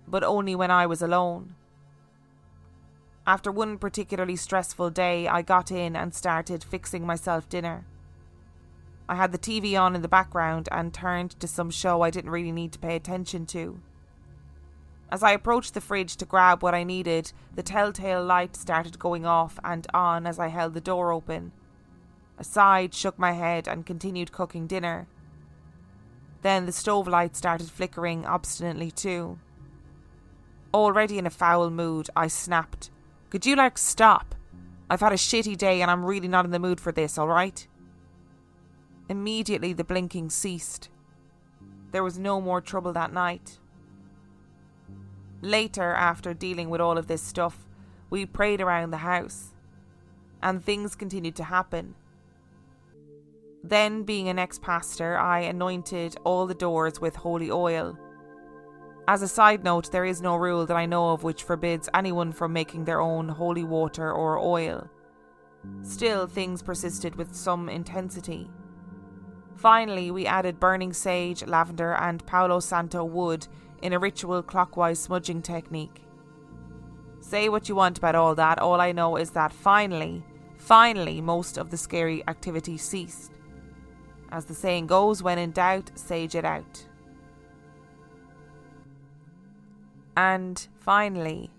but 0.07 0.23
only 0.23 0.55
when 0.55 0.71
I 0.71 0.87
was 0.87 1.03
alone. 1.03 1.57
After 3.27 3.51
one 3.51 3.77
particularly 3.77 4.37
stressful 4.37 4.91
day, 4.91 5.27
I 5.27 5.43
got 5.43 5.71
in 5.73 5.97
and 5.97 6.15
started 6.15 6.65
fixing 6.65 7.05
myself 7.05 7.49
dinner. 7.49 7.85
I 9.09 9.17
had 9.17 9.33
the 9.33 9.39
TV 9.39 9.79
on 9.79 9.97
in 9.97 10.03
the 10.03 10.09
background 10.09 10.69
and 10.71 10.95
turned 10.95 11.33
to 11.41 11.49
some 11.49 11.71
show 11.71 12.03
I 12.03 12.11
didn't 12.11 12.31
really 12.31 12.53
need 12.53 12.73
to 12.73 12.79
pay 12.79 12.95
attention 12.95 13.45
to. 13.47 13.81
As 15.11 15.23
I 15.23 15.33
approached 15.33 15.75
the 15.75 15.81
fridge 15.81 16.17
to 16.17 16.27
grab 16.27 16.62
what 16.62 16.75
I 16.75 16.85
needed, 16.85 17.33
the 17.55 17.62
telltale 17.62 18.23
light 18.23 18.55
started 18.55 18.99
going 18.99 19.25
off 19.25 19.59
and 19.65 19.87
on 19.95 20.27
as 20.27 20.38
I 20.38 20.49
held 20.49 20.75
the 20.75 20.81
door 20.81 21.12
open. 21.12 21.53
I 22.38 22.43
sighed, 22.43 22.95
shook 22.95 23.19
my 23.19 23.33
head, 23.33 23.67
and 23.67 23.87
continued 23.87 24.33
cooking 24.33 24.67
dinner. 24.67 25.09
Then 26.43 26.67
the 26.67 26.73
stove 26.73 27.09
light 27.09 27.37
started 27.37 27.71
flickering 27.71 28.27
obstinately 28.27 28.91
too. 28.91 29.38
Already 30.73 31.19
in 31.19 31.27
a 31.27 31.31
foul 31.31 31.71
mood, 31.71 32.11
I 32.15 32.29
snapped. 32.29 32.91
Could 33.31 33.47
you, 33.47 33.57
like, 33.57 33.79
stop? 33.79 34.35
I've 34.91 35.00
had 35.00 35.12
a 35.12 35.17
shitty 35.17 35.57
day 35.57 35.83
and 35.83 35.91
I'm 35.91 36.05
really 36.05 36.29
not 36.29 36.45
in 36.45 36.50
the 36.50 36.59
mood 36.59 36.81
for 36.81 36.93
this, 36.93 37.19
alright? 37.19 37.67
Immediately 39.09 39.73
the 39.73 39.85
blinking 39.85 40.31
ceased. 40.31 40.91
There 41.92 42.05
was 42.05 42.18
no 42.18 42.40
more 42.40 42.61
trouble 42.61 42.92
that 42.92 43.12
night. 43.12 43.59
Later, 45.40 45.92
after 45.92 46.35
dealing 46.35 46.68
with 46.68 46.81
all 46.81 46.98
of 46.98 47.07
this 47.07 47.22
stuff, 47.22 47.66
we 48.11 48.27
prayed 48.27 48.61
around 48.61 48.90
the 48.90 48.98
house, 48.98 49.55
and 50.42 50.62
things 50.62 50.94
continued 50.94 51.37
to 51.37 51.44
happen. 51.44 51.94
Then, 53.62 54.03
being 54.03 54.29
an 54.29 54.38
ex 54.38 54.59
pastor, 54.59 55.16
I 55.16 55.40
anointed 55.40 56.16
all 56.24 56.46
the 56.46 56.55
doors 56.55 57.01
with 57.01 57.16
holy 57.16 57.51
oil. 57.51 57.98
As 59.07 59.22
a 59.22 59.29
side 59.29 59.64
note, 59.64 59.90
there 59.90 60.05
is 60.05 60.20
no 60.20 60.37
rule 60.37 60.66
that 60.66 60.77
I 60.77 60.87
know 60.87 61.11
of 61.11 61.22
which 61.24 61.42
forbids 61.42 61.88
anyone 61.94 62.33
from 62.33 62.53
making 62.53 62.85
their 62.85 63.01
own 63.01 63.29
holy 63.29 63.64
water 63.64 64.12
or 64.12 64.38
oil. 64.38 64.88
Still, 65.83 66.27
things 66.27 66.62
persisted 66.62 67.16
with 67.16 67.35
some 67.35 67.68
intensity. 67.68 68.51
Finally, 69.57 70.11
we 70.11 70.27
added 70.27 70.61
burning 70.61 70.92
sage, 70.92 71.44
lavender, 71.44 71.94
and 71.94 72.24
Palo 72.27 72.61
Santo 72.61 73.05
wood 73.05 73.48
in 73.83 73.93
a 73.93 73.99
ritual 73.99 74.43
clockwise 74.43 74.99
smudging 74.99 75.43
technique. 75.43 76.03
Say 77.21 77.49
what 77.49 77.69
you 77.69 77.75
want 77.75 77.99
about 77.99 78.14
all 78.14 78.35
that, 78.35 78.59
all 78.59 78.81
I 78.81 78.93
know 78.93 79.17
is 79.17 79.31
that 79.31 79.53
finally, 79.53 80.25
finally, 80.57 81.21
most 81.21 81.59
of 81.59 81.71
the 81.71 81.77
scary 81.77 82.23
activity 82.27 82.79
ceased. 82.79 83.33
As 84.31 84.45
the 84.45 84.55
saying 84.55 84.87
goes, 84.87 85.23
when 85.23 85.38
in 85.38 85.53
doubt, 85.53 85.91
sage 85.95 86.35
it 86.35 86.45
out. 86.45 86.87
And 90.17 90.67
finally, 90.81 91.51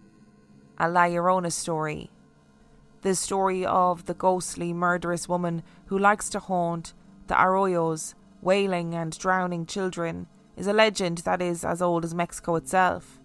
a 0.78 0.90
La 0.90 1.06
Llorona 1.06 1.52
story. 1.52 2.10
The 3.02 3.16
story 3.16 3.66
of 3.66 4.06
the 4.06 4.14
ghostly, 4.14 4.74
murderous 4.74 5.30
woman 5.30 5.64
who 5.86 5.98
likes 5.98 6.30
to 6.32 6.40
haunt 6.40 6.94
the 7.28 7.36
arroyos, 7.36 8.16
wailing 8.42 8.94
and 8.96 9.18
drowning 9.18 9.66
children 9.66 10.28
is 10.60 10.68
a 10.68 10.74
legend 10.74 11.20
that 11.20 11.42
is 11.42 11.64
as 11.64 11.82
old 11.82 12.04
as 12.04 12.14
Mexico 12.14 12.56
itself. 12.58 13.22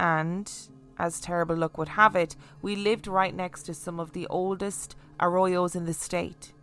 And, 0.00 0.50
as 0.98 1.20
terrible 1.20 1.54
luck 1.54 1.76
would 1.76 1.88
have 1.88 2.16
it, 2.16 2.34
we 2.62 2.74
lived 2.74 3.06
right 3.06 3.34
next 3.34 3.64
to 3.64 3.74
some 3.74 4.00
of 4.00 4.12
the 4.12 4.26
oldest 4.28 4.96
arroyos 5.20 5.76
in 5.76 5.84
the 5.84 5.92
state, 5.92 6.54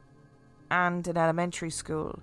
and 0.71 1.08
an 1.08 1.15
elementary 1.15 1.69
school. 1.69 2.19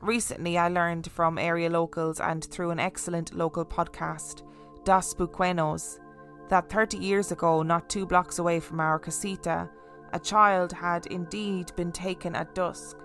Recently, 0.00 0.58
I 0.58 0.68
learned 0.68 1.10
from 1.12 1.38
area 1.38 1.70
locals 1.70 2.18
and 2.18 2.44
through 2.44 2.70
an 2.70 2.80
excellent 2.80 3.32
local 3.34 3.64
podcast, 3.64 4.42
Dos 4.84 5.14
Buquenos, 5.14 6.00
that 6.48 6.68
30 6.68 6.96
years 6.96 7.30
ago, 7.30 7.62
not 7.62 7.88
two 7.88 8.06
blocks 8.06 8.40
away 8.40 8.58
from 8.58 8.80
our 8.80 8.98
casita, 8.98 9.70
a 10.12 10.18
child 10.18 10.72
had 10.72 11.06
indeed 11.06 11.70
been 11.76 11.92
taken 11.92 12.34
at 12.34 12.56
dusk 12.56 12.96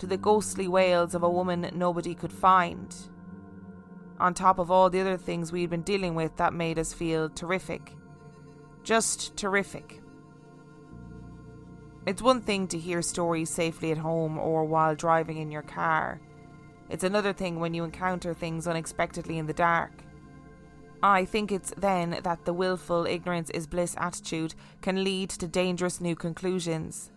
to 0.00 0.06
the 0.06 0.16
ghostly 0.16 0.66
wails 0.66 1.14
of 1.14 1.22
a 1.22 1.30
woman 1.30 1.70
nobody 1.74 2.14
could 2.14 2.32
find. 2.32 2.94
On 4.18 4.34
top 4.34 4.58
of 4.58 4.70
all 4.70 4.90
the 4.90 5.00
other 5.00 5.16
things 5.16 5.52
we'd 5.52 5.70
been 5.70 5.82
dealing 5.82 6.14
with 6.14 6.36
that 6.36 6.52
made 6.52 6.78
us 6.78 6.92
feel 6.92 7.28
terrific. 7.28 7.94
Just 8.82 9.36
terrific. 9.36 10.02
It's 12.06 12.22
one 12.22 12.40
thing 12.40 12.66
to 12.68 12.78
hear 12.78 13.02
stories 13.02 13.50
safely 13.50 13.92
at 13.92 13.98
home 13.98 14.38
or 14.38 14.64
while 14.64 14.94
driving 14.94 15.36
in 15.36 15.50
your 15.50 15.62
car. 15.62 16.20
It's 16.88 17.04
another 17.04 17.34
thing 17.34 17.60
when 17.60 17.74
you 17.74 17.84
encounter 17.84 18.32
things 18.32 18.66
unexpectedly 18.66 19.38
in 19.38 19.46
the 19.46 19.52
dark. 19.52 19.92
I 21.02 21.26
think 21.26 21.52
it's 21.52 21.72
then 21.76 22.20
that 22.22 22.44
the 22.46 22.52
willful 22.54 23.06
ignorance 23.06 23.50
is 23.50 23.66
bliss 23.66 23.94
attitude 23.98 24.54
can 24.80 25.04
lead 25.04 25.30
to 25.30 25.46
dangerous 25.46 26.00
new 26.00 26.16
conclusions. 26.16 27.10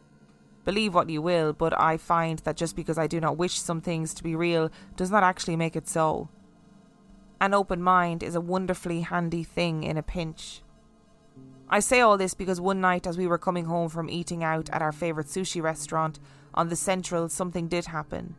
Believe 0.66 0.94
what 0.94 1.10
you 1.10 1.22
will, 1.22 1.54
but 1.54 1.78
I 1.80 1.98
find 1.98 2.40
that 2.40 2.56
just 2.56 2.76
because 2.76 2.98
I 2.98 3.08
do 3.08 3.20
not 3.20 3.38
wish 3.38 3.60
some 3.60 3.82
things 3.82 4.14
to 4.14 4.24
be 4.24 4.36
real 4.36 4.72
does 4.96 5.12
not 5.12 5.24
actually 5.24 5.58
make 5.58 5.76
it 5.76 5.88
so. 5.88 6.30
An 7.42 7.54
open 7.54 7.82
mind 7.82 8.24
is 8.24 8.36
a 8.36 8.42
wonderfully 8.42 9.02
handy 9.02 9.44
thing 9.44 9.84
in 9.84 9.98
a 9.98 10.04
pinch. 10.04 10.62
I 11.70 11.80
say 11.80 12.00
all 12.00 12.18
this 12.18 12.34
because 12.34 12.62
one 12.62 12.80
night, 12.80 13.06
as 13.06 13.18
we 13.18 13.28
were 13.28 13.38
coming 13.38 13.66
home 13.66 13.90
from 13.90 14.10
eating 14.10 14.44
out 14.44 14.70
at 14.70 14.82
our 14.82 14.92
favourite 14.92 15.28
sushi 15.28 15.62
restaurant 15.62 16.20
on 16.54 16.70
the 16.70 16.76
Central, 16.76 17.28
something 17.28 17.68
did 17.68 17.88
happen. 17.88 18.36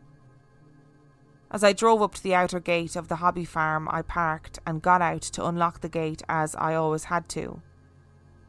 As 1.51 1.63
I 1.63 1.73
drove 1.73 2.01
up 2.01 2.15
to 2.15 2.23
the 2.23 2.33
outer 2.33 2.59
gate 2.59 2.95
of 2.95 3.07
the 3.07 3.17
hobby 3.17 3.45
farm, 3.45 3.87
I 3.91 4.01
parked 4.01 4.57
and 4.65 4.81
got 4.81 5.01
out 5.01 5.21
to 5.21 5.45
unlock 5.45 5.81
the 5.81 5.89
gate 5.89 6.23
as 6.27 6.55
I 6.55 6.73
always 6.73 7.05
had 7.05 7.29
to. 7.29 7.61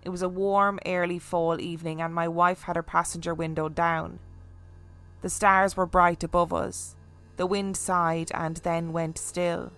It 0.07 0.11
was 0.11 0.23
a 0.23 0.29
warm, 0.29 0.79
early 0.87 1.19
fall 1.19 1.61
evening, 1.61 2.01
and 2.01 2.15
my 2.15 2.29
wife 2.29 2.63
had 2.63 2.77
her 2.77 2.83
passenger 2.85 3.35
window 3.35 3.69
down. 3.69 4.21
The 5.21 5.29
stars 5.29 5.77
were 5.77 5.85
bright 5.85 6.23
above 6.23 6.53
us. 6.53 6.95
The 7.39 7.45
wind 7.45 7.77
sighed 7.77 8.31
and 8.33 8.59
then 8.59 8.93
went 8.93 9.19
still. 9.19 9.73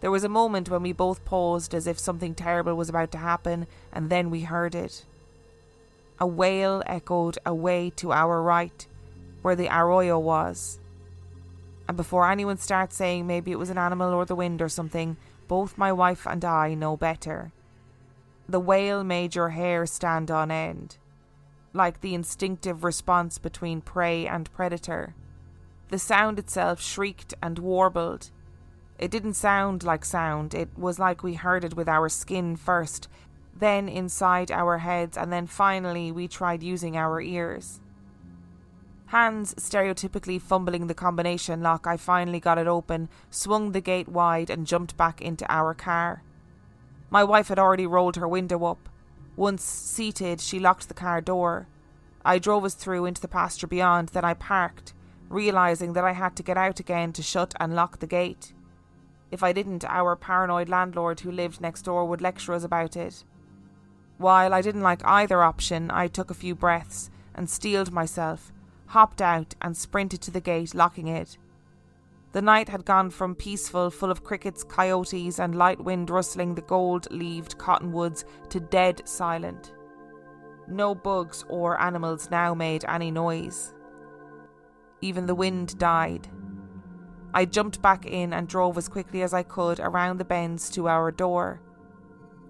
There 0.00 0.10
was 0.10 0.24
a 0.24 0.28
moment 0.28 0.68
when 0.68 0.82
we 0.82 0.90
both 0.90 1.24
paused 1.24 1.76
as 1.76 1.86
if 1.86 1.96
something 1.96 2.34
terrible 2.34 2.74
was 2.74 2.88
about 2.88 3.12
to 3.12 3.18
happen, 3.18 3.68
and 3.92 4.10
then 4.10 4.30
we 4.30 4.40
heard 4.40 4.74
it. 4.74 5.04
A 6.18 6.26
wail 6.26 6.82
echoed 6.84 7.38
away 7.46 7.90
to 7.90 8.10
our 8.10 8.42
right, 8.42 8.84
where 9.42 9.54
the 9.54 9.68
arroyo 9.68 10.18
was. 10.18 10.80
And 11.86 11.96
before 11.96 12.28
anyone 12.28 12.58
starts 12.58 12.96
saying 12.96 13.28
maybe 13.28 13.52
it 13.52 13.60
was 13.60 13.70
an 13.70 13.78
animal 13.78 14.12
or 14.12 14.24
the 14.24 14.34
wind 14.34 14.60
or 14.60 14.68
something, 14.68 15.18
both 15.46 15.78
my 15.78 15.92
wife 15.92 16.26
and 16.26 16.44
I 16.44 16.74
know 16.74 16.96
better. 16.96 17.52
The 18.48 18.60
wail 18.60 19.02
made 19.04 19.34
your 19.34 19.50
hair 19.50 19.86
stand 19.86 20.30
on 20.30 20.50
end, 20.50 20.98
like 21.72 22.00
the 22.00 22.14
instinctive 22.14 22.84
response 22.84 23.38
between 23.38 23.80
prey 23.80 24.26
and 24.26 24.52
predator. 24.52 25.14
The 25.88 25.98
sound 25.98 26.38
itself 26.38 26.80
shrieked 26.80 27.34
and 27.42 27.58
warbled. 27.58 28.30
It 28.98 29.10
didn't 29.10 29.34
sound 29.34 29.82
like 29.82 30.04
sound, 30.04 30.54
it 30.54 30.68
was 30.76 30.98
like 30.98 31.22
we 31.22 31.34
heard 31.34 31.64
it 31.64 31.74
with 31.74 31.88
our 31.88 32.08
skin 32.08 32.56
first, 32.56 33.08
then 33.56 33.88
inside 33.88 34.50
our 34.50 34.78
heads, 34.78 35.16
and 35.16 35.32
then 35.32 35.46
finally 35.46 36.12
we 36.12 36.28
tried 36.28 36.62
using 36.62 36.96
our 36.96 37.20
ears. 37.20 37.80
Hands 39.06 39.54
stereotypically 39.54 40.40
fumbling 40.40 40.86
the 40.86 40.94
combination 40.94 41.62
lock, 41.62 41.86
I 41.86 41.96
finally 41.96 42.40
got 42.40 42.58
it 42.58 42.66
open, 42.66 43.08
swung 43.30 43.72
the 43.72 43.80
gate 43.80 44.08
wide, 44.08 44.50
and 44.50 44.66
jumped 44.66 44.96
back 44.96 45.22
into 45.22 45.50
our 45.50 45.72
car. 45.74 46.22
My 47.10 47.24
wife 47.24 47.48
had 47.48 47.58
already 47.58 47.86
rolled 47.86 48.16
her 48.16 48.28
window 48.28 48.64
up. 48.64 48.88
Once 49.36 49.62
seated, 49.62 50.40
she 50.40 50.58
locked 50.58 50.88
the 50.88 50.94
car 50.94 51.20
door. 51.20 51.68
I 52.24 52.38
drove 52.38 52.64
us 52.64 52.74
through 52.74 53.04
into 53.04 53.20
the 53.20 53.28
pasture 53.28 53.66
beyond, 53.66 54.10
then 54.10 54.24
I 54.24 54.34
parked, 54.34 54.94
realizing 55.28 55.92
that 55.92 56.04
I 56.04 56.12
had 56.12 56.36
to 56.36 56.42
get 56.42 56.56
out 56.56 56.80
again 56.80 57.12
to 57.12 57.22
shut 57.22 57.54
and 57.60 57.74
lock 57.74 57.98
the 57.98 58.06
gate. 58.06 58.52
If 59.30 59.42
I 59.42 59.52
didn't, 59.52 59.84
our 59.84 60.16
paranoid 60.16 60.68
landlord 60.68 61.20
who 61.20 61.30
lived 61.30 61.60
next 61.60 61.82
door 61.82 62.04
would 62.04 62.20
lecture 62.20 62.54
us 62.54 62.64
about 62.64 62.96
it. 62.96 63.24
While 64.16 64.54
I 64.54 64.62
didn't 64.62 64.82
like 64.82 65.04
either 65.04 65.42
option, 65.42 65.90
I 65.90 66.06
took 66.06 66.30
a 66.30 66.34
few 66.34 66.54
breaths 66.54 67.10
and 67.34 67.50
steeled 67.50 67.92
myself, 67.92 68.52
hopped 68.86 69.20
out, 69.20 69.54
and 69.60 69.76
sprinted 69.76 70.20
to 70.22 70.30
the 70.30 70.40
gate, 70.40 70.74
locking 70.74 71.08
it. 71.08 71.36
The 72.34 72.42
night 72.42 72.68
had 72.68 72.84
gone 72.84 73.10
from 73.10 73.36
peaceful, 73.36 73.90
full 73.90 74.10
of 74.10 74.24
crickets, 74.24 74.64
coyotes, 74.64 75.38
and 75.38 75.54
light 75.54 75.80
wind 75.80 76.10
rustling 76.10 76.56
the 76.56 76.62
gold 76.62 77.06
leaved 77.12 77.56
cottonwoods, 77.58 78.24
to 78.48 78.58
dead 78.58 79.08
silent. 79.08 79.72
No 80.66 80.96
bugs 80.96 81.44
or 81.48 81.80
animals 81.80 82.28
now 82.32 82.52
made 82.52 82.84
any 82.88 83.12
noise. 83.12 83.72
Even 85.00 85.26
the 85.26 85.34
wind 85.36 85.78
died. 85.78 86.26
I 87.32 87.44
jumped 87.44 87.80
back 87.80 88.04
in 88.04 88.32
and 88.32 88.48
drove 88.48 88.78
as 88.78 88.88
quickly 88.88 89.22
as 89.22 89.32
I 89.32 89.44
could 89.44 89.78
around 89.78 90.18
the 90.18 90.24
bends 90.24 90.68
to 90.70 90.88
our 90.88 91.12
door. 91.12 91.60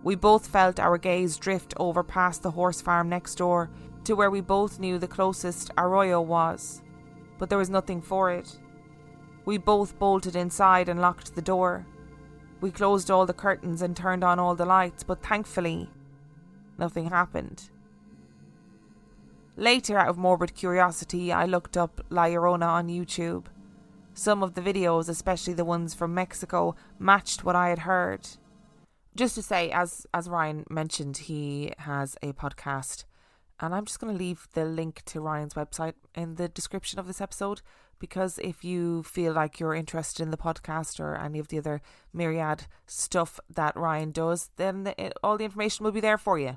We 0.02 0.14
both 0.14 0.46
felt 0.46 0.80
our 0.80 0.96
gaze 0.96 1.36
drift 1.36 1.74
over 1.76 2.02
past 2.02 2.42
the 2.42 2.52
horse 2.52 2.80
farm 2.80 3.10
next 3.10 3.34
door 3.34 3.70
to 4.04 4.16
where 4.16 4.30
we 4.30 4.40
both 4.40 4.80
knew 4.80 4.98
the 4.98 5.06
closest 5.06 5.70
arroyo 5.76 6.22
was, 6.22 6.80
but 7.38 7.50
there 7.50 7.58
was 7.58 7.68
nothing 7.68 8.00
for 8.00 8.30
it. 8.30 8.58
We 9.44 9.58
both 9.58 9.98
bolted 9.98 10.36
inside 10.36 10.88
and 10.88 11.00
locked 11.00 11.34
the 11.34 11.42
door. 11.42 11.86
We 12.60 12.70
closed 12.70 13.10
all 13.10 13.26
the 13.26 13.32
curtains 13.32 13.82
and 13.82 13.96
turned 13.96 14.24
on 14.24 14.38
all 14.38 14.54
the 14.54 14.64
lights, 14.64 15.02
but 15.02 15.22
thankfully, 15.22 15.90
nothing 16.78 17.10
happened. 17.10 17.70
Later, 19.56 19.98
out 19.98 20.08
of 20.08 20.18
morbid 20.18 20.54
curiosity, 20.54 21.32
I 21.32 21.44
looked 21.44 21.76
up 21.76 22.00
La 22.10 22.24
Llorona 22.24 22.66
on 22.66 22.88
YouTube. 22.88 23.46
Some 24.14 24.42
of 24.42 24.54
the 24.54 24.60
videos, 24.60 25.08
especially 25.08 25.54
the 25.54 25.64
ones 25.64 25.94
from 25.94 26.14
Mexico, 26.14 26.74
matched 26.98 27.44
what 27.44 27.56
I 27.56 27.68
had 27.68 27.80
heard 27.80 28.28
just 29.16 29.34
to 29.36 29.42
say, 29.42 29.70
as 29.70 30.06
as 30.12 30.28
Ryan 30.28 30.64
mentioned, 30.68 31.16
he 31.18 31.72
has 31.78 32.16
a 32.22 32.32
podcast, 32.32 33.04
and 33.60 33.74
I'm 33.74 33.84
just 33.84 34.00
going 34.00 34.12
to 34.12 34.18
leave 34.18 34.48
the 34.54 34.64
link 34.64 35.02
to 35.06 35.20
Ryan's 35.20 35.54
website 35.54 35.94
in 36.14 36.34
the 36.34 36.48
description 36.48 36.98
of 36.98 37.06
this 37.06 37.20
episode 37.20 37.62
because 37.98 38.38
if 38.38 38.64
you 38.64 39.02
feel 39.02 39.32
like 39.32 39.58
you're 39.58 39.74
interested 39.74 40.22
in 40.22 40.30
the 40.30 40.36
podcast 40.36 41.00
or 41.00 41.16
any 41.16 41.38
of 41.38 41.48
the 41.48 41.58
other 41.58 41.80
myriad 42.12 42.66
stuff 42.86 43.40
that 43.48 43.76
Ryan 43.76 44.10
does, 44.10 44.50
then 44.56 44.92
it, 44.98 45.12
all 45.22 45.38
the 45.38 45.44
information 45.44 45.84
will 45.84 45.92
be 45.92 46.00
there 46.00 46.18
for 46.18 46.38
you. 46.38 46.56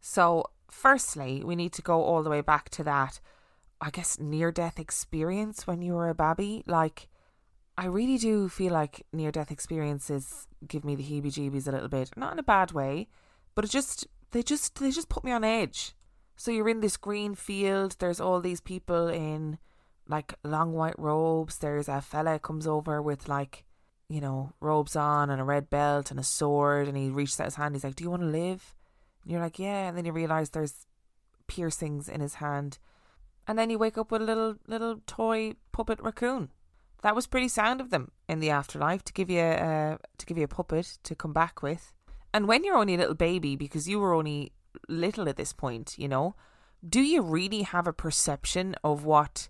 So, 0.00 0.44
firstly, 0.70 1.42
we 1.44 1.56
need 1.56 1.72
to 1.74 1.82
go 1.82 2.02
all 2.02 2.22
the 2.22 2.30
way 2.30 2.40
back 2.40 2.70
to 2.70 2.84
that, 2.84 3.20
I 3.80 3.90
guess, 3.90 4.18
near 4.18 4.50
death 4.50 4.78
experience 4.78 5.66
when 5.66 5.82
you 5.82 5.94
were 5.94 6.08
a 6.08 6.14
baby. 6.14 6.62
Like, 6.66 7.08
I 7.76 7.86
really 7.86 8.18
do 8.18 8.48
feel 8.48 8.72
like 8.72 9.06
near 9.12 9.30
death 9.30 9.50
experiences 9.50 10.46
give 10.66 10.84
me 10.84 10.96
the 10.96 11.02
heebie 11.02 11.32
jeebies 11.32 11.66
a 11.66 11.72
little 11.72 11.88
bit. 11.88 12.10
Not 12.16 12.32
in 12.32 12.38
a 12.38 12.42
bad 12.42 12.72
way, 12.72 13.08
but 13.54 13.64
it 13.64 13.70
just 13.70 14.06
they 14.32 14.42
just 14.42 14.78
they 14.78 14.90
just 14.90 15.08
put 15.08 15.24
me 15.24 15.32
on 15.32 15.44
edge. 15.44 15.94
So 16.36 16.50
you're 16.50 16.68
in 16.68 16.80
this 16.80 16.96
green 16.96 17.34
field, 17.34 17.96
there's 17.98 18.20
all 18.20 18.40
these 18.40 18.60
people 18.60 19.08
in 19.08 19.58
like 20.10 20.34
long 20.44 20.72
white 20.72 20.98
robes. 20.98 21.58
There's 21.58 21.88
a 21.88 22.00
fella 22.00 22.38
comes 22.38 22.66
over 22.66 23.00
with 23.00 23.28
like, 23.28 23.64
you 24.08 24.20
know, 24.20 24.52
robes 24.60 24.96
on 24.96 25.30
and 25.30 25.40
a 25.40 25.44
red 25.44 25.70
belt 25.70 26.10
and 26.10 26.20
a 26.20 26.24
sword 26.24 26.88
and 26.88 26.96
he 26.96 27.08
reaches 27.08 27.40
out 27.40 27.46
his 27.46 27.54
hand, 27.54 27.74
he's 27.74 27.84
like, 27.84 27.96
Do 27.96 28.04
you 28.04 28.10
want 28.10 28.22
to 28.22 28.28
live? 28.28 28.74
And 29.22 29.32
you're 29.32 29.40
like, 29.40 29.58
Yeah, 29.58 29.88
and 29.88 29.96
then 29.96 30.04
you 30.04 30.12
realise 30.12 30.50
there's 30.50 30.86
piercings 31.46 32.08
in 32.08 32.20
his 32.20 32.34
hand. 32.34 32.78
And 33.46 33.58
then 33.58 33.70
you 33.70 33.78
wake 33.78 33.98
up 33.98 34.10
with 34.10 34.22
a 34.22 34.24
little 34.24 34.56
little 34.66 35.00
toy 35.06 35.54
puppet 35.72 36.00
raccoon 36.00 36.50
that 37.02 37.14
was 37.14 37.26
pretty 37.26 37.48
sound 37.48 37.80
of 37.80 37.90
them 37.90 38.10
in 38.28 38.40
the 38.40 38.50
afterlife 38.50 39.02
to 39.04 39.12
give 39.12 39.30
you 39.30 39.40
a, 39.40 39.98
to 40.18 40.26
give 40.26 40.38
you 40.38 40.44
a 40.44 40.48
puppet 40.48 40.98
to 41.04 41.14
come 41.14 41.32
back 41.32 41.62
with. 41.62 41.92
And 42.32 42.46
when 42.46 42.62
you're 42.62 42.76
only 42.76 42.94
a 42.94 42.98
little 42.98 43.14
baby, 43.14 43.56
because 43.56 43.88
you 43.88 43.98
were 43.98 44.14
only 44.14 44.52
little 44.88 45.28
at 45.28 45.36
this 45.36 45.52
point, 45.52 45.94
you 45.98 46.08
know, 46.08 46.36
do 46.86 47.00
you 47.00 47.22
really 47.22 47.62
have 47.62 47.86
a 47.86 47.92
perception 47.92 48.76
of 48.84 49.04
what, 49.04 49.48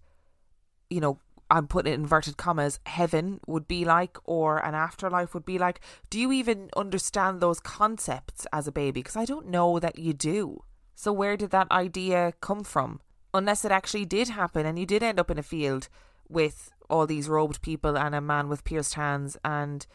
you 0.90 1.00
know, 1.00 1.18
I'm 1.50 1.66
putting 1.66 1.92
inverted 1.92 2.36
commas, 2.36 2.78
heaven 2.86 3.40
would 3.46 3.66
be 3.66 3.84
like 3.84 4.18
or 4.24 4.58
an 4.58 4.74
afterlife 4.74 5.34
would 5.34 5.44
be 5.44 5.58
like? 5.58 5.80
Do 6.08 6.20
you 6.20 6.30
even 6.30 6.70
understand 6.76 7.40
those 7.40 7.58
concepts 7.58 8.46
as 8.52 8.68
a 8.68 8.72
baby? 8.72 9.00
Because 9.00 9.16
I 9.16 9.24
don't 9.24 9.48
know 9.48 9.78
that 9.80 9.98
you 9.98 10.12
do. 10.12 10.62
So, 10.94 11.12
where 11.12 11.36
did 11.36 11.50
that 11.50 11.70
idea 11.70 12.34
come 12.40 12.62
from? 12.62 13.00
Unless 13.32 13.64
it 13.64 13.72
actually 13.72 14.04
did 14.04 14.28
happen 14.28 14.66
and 14.66 14.78
you 14.78 14.86
did 14.86 15.02
end 15.02 15.18
up 15.18 15.30
in 15.30 15.38
a 15.38 15.42
field 15.42 15.88
with 16.28 16.70
all 16.88 17.06
these 17.06 17.28
robed 17.28 17.62
people 17.62 17.96
and 17.96 18.14
a 18.14 18.20
man 18.20 18.48
with 18.48 18.64
pierced 18.64 18.94
hands, 18.94 19.36
and 19.44 19.86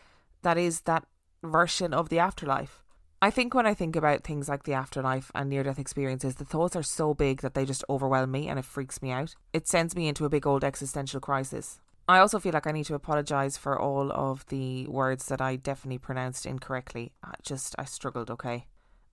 that 0.41 0.57
is 0.57 0.81
that 0.81 1.05
version 1.43 1.93
of 1.93 2.09
the 2.09 2.19
afterlife. 2.19 2.84
I 3.25 3.31
think 3.31 3.55
when 3.55 3.65
I 3.65 3.73
think 3.73 3.95
about 3.95 4.23
things 4.23 4.47
like 4.47 4.65
the 4.65 4.73
afterlife 4.73 5.31
and 5.33 5.49
near 5.49 5.63
death 5.63 5.79
experiences, 5.79 6.35
the 6.35 6.45
thoughts 6.45 6.75
are 6.75 6.83
so 6.83 7.15
big 7.15 7.41
that 7.41 7.55
they 7.55 7.65
just 7.65 7.83
overwhelm 7.89 8.29
me 8.29 8.47
and 8.47 8.59
it 8.59 8.65
freaks 8.65 9.01
me 9.01 9.09
out. 9.09 9.33
It 9.51 9.67
sends 9.67 9.95
me 9.95 10.07
into 10.07 10.25
a 10.25 10.29
big 10.29 10.45
old 10.45 10.63
existential 10.63 11.19
crisis. 11.19 11.79
I 12.07 12.19
also 12.19 12.37
feel 12.37 12.53
like 12.53 12.67
I 12.67 12.71
need 12.71 12.85
to 12.85 12.93
apologise 12.93 13.57
for 13.57 13.79
all 13.79 14.11
of 14.11 14.45
the 14.49 14.85
words 14.85 15.25
that 15.29 15.41
I 15.41 15.55
definitely 15.55 15.97
pronounced 15.97 16.45
incorrectly. 16.45 17.13
I 17.23 17.33
just, 17.41 17.73
I 17.79 17.85
struggled, 17.85 18.29
okay? 18.29 18.67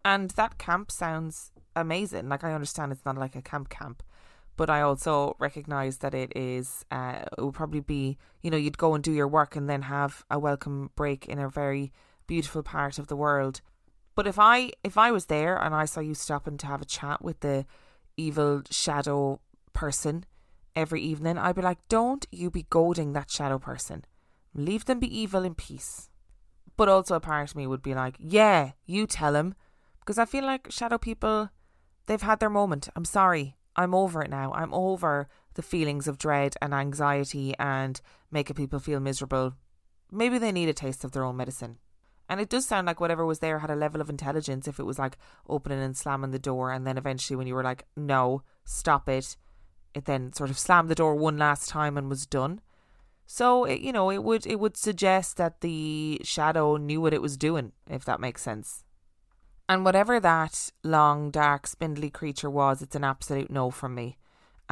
And 0.05 0.29
that 0.33 0.59
camp 0.59 0.90
sounds 0.90 1.51
amazing. 1.75 2.29
Like, 2.29 2.44
I 2.44 2.53
understand 2.53 2.92
it's 2.92 3.07
not 3.07 3.16
like 3.16 3.35
a 3.35 3.40
camp 3.40 3.70
camp, 3.70 4.03
but 4.59 4.68
I 4.68 4.83
also 4.83 5.37
recognize 5.38 5.96
that 6.01 6.12
it 6.12 6.37
is 6.37 6.85
uh, 6.90 7.20
it 7.38 7.42
would 7.42 7.55
probably 7.55 7.81
be 7.81 8.18
you 8.42 8.51
know 8.51 8.59
you'd 8.59 8.77
go 8.77 8.94
and 8.94 9.03
do 9.03 9.12
your 9.12 9.27
work 9.27 9.57
and 9.57 9.70
then 9.70 9.83
have 9.83 10.27
a 10.31 10.38
welcome 10.38 10.90
break 10.96 11.27
in 11.29 11.38
a 11.38 11.48
very 11.48 11.94
beautiful 12.27 12.62
part 12.62 12.98
of 12.98 13.07
the 13.07 13.16
world. 13.16 13.62
But 14.14 14.27
if 14.27 14.38
I 14.38 14.72
if 14.85 14.98
I 14.98 15.11
was 15.11 15.27
there 15.27 15.57
and 15.57 15.75
I 15.75 15.85
saw 15.87 16.01
you 16.01 16.14
stopping 16.14 16.59
to 16.59 16.66
have 16.66 16.83
a 16.83 16.87
chat 16.87 17.22
with 17.22 17.40
the 17.40 17.64
evil 18.16 18.62
shadow 18.70 19.40
person 19.72 20.25
every 20.77 21.01
evening, 21.01 21.38
I'd 21.38 21.57
be 21.57 21.62
like, 21.62 21.79
don't 21.88 22.27
you 22.31 22.51
be 22.51 22.66
goading 22.68 23.12
that 23.12 23.31
shadow 23.31 23.59
person. 23.59 24.05
Leave 24.55 24.85
them 24.85 25.01
be 25.01 25.18
evil 25.18 25.44
in 25.44 25.55
peace. 25.55 26.11
But 26.77 26.88
also 26.88 27.14
a 27.14 27.20
part 27.20 27.51
of 27.51 27.57
me 27.57 27.66
would 27.66 27.83
be 27.83 27.94
like, 27.94 28.16
yeah, 28.18 28.72
you 28.87 29.07
tell 29.07 29.35
him. 29.35 29.55
Because 30.01 30.18
I 30.18 30.25
feel 30.25 30.44
like 30.44 30.70
shadow 30.70 30.98
people, 30.98 31.51
they've 32.07 32.20
had 32.20 32.40
their 32.40 32.51
moment. 32.51 32.88
I'm 32.96 33.05
sorry. 33.05 33.57
I'm 33.77 33.94
over 33.94 34.22
it 34.22 34.31
now. 34.31 34.53
I'm 34.53 34.75
over 34.75 35.29
the 35.55 35.62
feelings 35.62 36.09
of 36.09 36.18
dread 36.18 36.55
and 36.61 36.75
anxiety 36.75 37.55
and 37.59 38.01
making 38.31 38.57
people 38.57 38.79
feel 38.79 39.01
miserable. 39.01 39.55
Maybe 40.11 40.38
they 40.38 40.53
need 40.53 40.68
a 40.68 40.75
taste 40.75 41.05
of 41.05 41.12
their 41.12 41.25
own 41.25 41.37
medicine. 41.37 41.79
And 42.33 42.40
it 42.40 42.49
does 42.49 42.64
sound 42.64 42.87
like 42.87 42.99
whatever 42.99 43.27
was 43.27 43.40
there 43.40 43.59
had 43.59 43.68
a 43.68 43.77
level 43.77 44.01
of 44.01 44.09
intelligence 44.09 44.66
if 44.66 44.81
it 44.81 44.87
was 44.87 44.99
like 44.99 45.18
opening 45.51 45.81
and 45.81 45.95
slamming 45.95 46.31
the 46.31 46.38
door, 46.38 46.73
and 46.73 46.87
then 46.87 46.97
eventually 46.97 47.37
when 47.37 47.47
you 47.47 47.55
were 47.55 47.62
like, 47.62 47.85
no, 47.95 48.42
stop 48.64 49.07
it, 49.07 49.37
it 49.92 50.07
then 50.07 50.33
sort 50.33 50.49
of 50.49 50.59
slammed 50.59 50.88
the 50.88 50.95
door 50.95 51.14
one 51.14 51.37
last 51.37 51.68
time 51.68 51.99
and 51.99 52.09
was 52.09 52.25
done. 52.25 52.62
So 53.27 53.64
it, 53.66 53.83
you 53.83 53.92
know, 53.92 54.11
it 54.11 54.25
would 54.25 54.47
it 54.47 54.59
would 54.59 54.79
suggest 54.79 55.37
that 55.37 55.61
the 55.61 56.23
shadow 56.25 56.79
knew 56.79 57.03
what 57.03 57.12
it 57.12 57.21
was 57.21 57.37
doing, 57.37 57.73
if 57.90 58.07
that 58.07 58.18
makes 58.18 58.40
sense. 58.40 58.83
And 59.68 59.85
whatever 59.85 60.18
that 60.18 60.71
long, 60.83 61.31
dark, 61.31 61.66
spindly 61.66 62.09
creature 62.09 62.49
was, 62.49 62.81
it's 62.81 62.97
an 62.97 63.05
absolute 63.05 63.51
no 63.51 63.71
from 63.71 63.95
me. 63.95 64.16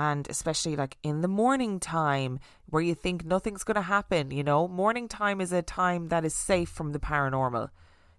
And 0.00 0.26
especially 0.30 0.76
like 0.76 0.96
in 1.02 1.20
the 1.20 1.28
morning 1.28 1.78
time 1.78 2.40
where 2.64 2.80
you 2.80 2.94
think 2.94 3.22
nothing's 3.22 3.64
going 3.64 3.74
to 3.74 3.82
happen, 3.82 4.30
you 4.30 4.42
know, 4.42 4.66
morning 4.66 5.08
time 5.08 5.42
is 5.42 5.52
a 5.52 5.60
time 5.60 6.08
that 6.08 6.24
is 6.24 6.34
safe 6.34 6.70
from 6.70 6.92
the 6.92 6.98
paranormal. 6.98 7.68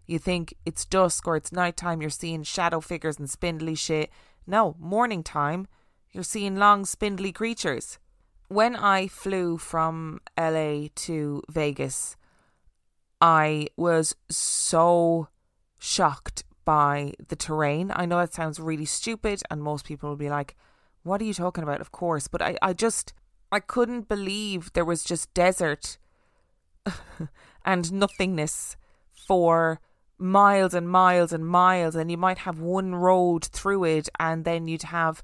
You 0.05 0.19
think 0.19 0.53
it's 0.63 0.85
dusk 0.85 1.27
or 1.27 1.35
it's 1.35 1.51
nighttime, 1.51 1.99
you're 1.99 2.11
seeing 2.11 2.43
shadow 2.43 2.81
figures 2.81 3.17
and 3.17 3.27
spindly 3.27 3.73
shit. 3.73 4.11
No, 4.45 4.75
morning 4.77 5.23
time, 5.23 5.65
you're 6.11 6.23
seeing 6.23 6.55
long, 6.55 6.85
spindly 6.85 7.31
creatures. 7.31 7.97
When 8.47 8.75
I 8.75 9.07
flew 9.07 9.57
from 9.57 10.21
LA 10.37 10.89
to 11.07 11.41
Vegas, 11.49 12.15
I 13.19 13.69
was 13.75 14.15
so 14.29 15.29
shocked 15.79 16.43
by 16.63 17.13
the 17.27 17.35
terrain. 17.35 17.91
I 17.95 18.05
know 18.05 18.19
that 18.19 18.35
sounds 18.35 18.59
really 18.59 18.85
stupid, 18.85 19.41
and 19.49 19.63
most 19.63 19.83
people 19.83 20.09
will 20.09 20.15
be 20.15 20.29
like, 20.29 20.55
What 21.03 21.21
are 21.21 21.25
you 21.25 21.33
talking 21.33 21.63
about? 21.63 21.81
Of 21.81 21.91
course. 21.91 22.27
But 22.27 22.41
I, 22.41 22.57
I 22.61 22.73
just, 22.73 23.13
I 23.51 23.59
couldn't 23.59 24.07
believe 24.07 24.73
there 24.73 24.85
was 24.85 25.03
just 25.03 25.33
desert 25.33 25.97
and 27.65 27.91
nothingness 27.91 28.77
for 29.11 29.79
miles 30.17 30.73
and 30.73 30.87
miles 30.87 31.33
and 31.33 31.45
miles. 31.45 31.95
And 31.95 32.11
you 32.11 32.17
might 32.17 32.39
have 32.39 32.59
one 32.59 32.95
road 32.95 33.45
through 33.45 33.85
it, 33.85 34.09
and 34.19 34.45
then 34.45 34.67
you'd 34.67 34.83
have 34.83 35.23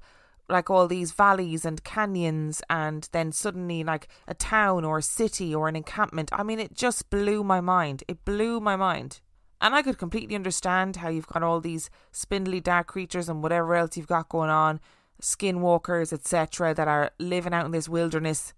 like 0.49 0.69
all 0.69 0.87
these 0.87 1.11
valleys 1.11 1.65
and 1.65 1.83
canyons 1.83 2.61
and 2.69 3.09
then 3.11 3.31
suddenly 3.31 3.83
like 3.83 4.07
a 4.27 4.33
town 4.33 4.85
or 4.85 4.99
a 4.99 5.03
city 5.03 5.53
or 5.53 5.67
an 5.67 5.75
encampment. 5.75 6.29
I 6.31 6.43
mean, 6.43 6.59
it 6.59 6.73
just 6.73 7.09
blew 7.09 7.43
my 7.43 7.59
mind. 7.59 8.03
It 8.07 8.23
blew 8.23 8.59
my 8.59 8.75
mind. 8.75 9.19
And 9.59 9.73
I 9.73 9.81
could 9.81 9.97
completely 9.97 10.35
understand 10.35 10.97
how 10.97 11.09
you've 11.09 11.27
got 11.27 11.43
all 11.43 11.59
these 11.59 11.89
spindly 12.11 12.61
dark 12.61 12.87
creatures 12.87 13.27
and 13.27 13.41
whatever 13.41 13.75
else 13.75 13.97
you've 13.97 14.07
got 14.07 14.29
going 14.29 14.51
on, 14.51 14.79
skinwalkers, 15.21 16.13
etc., 16.13 16.73
that 16.73 16.87
are 16.87 17.11
living 17.19 17.53
out 17.53 17.65
in 17.65 17.71
this 17.71 17.89
wilderness 17.89 18.53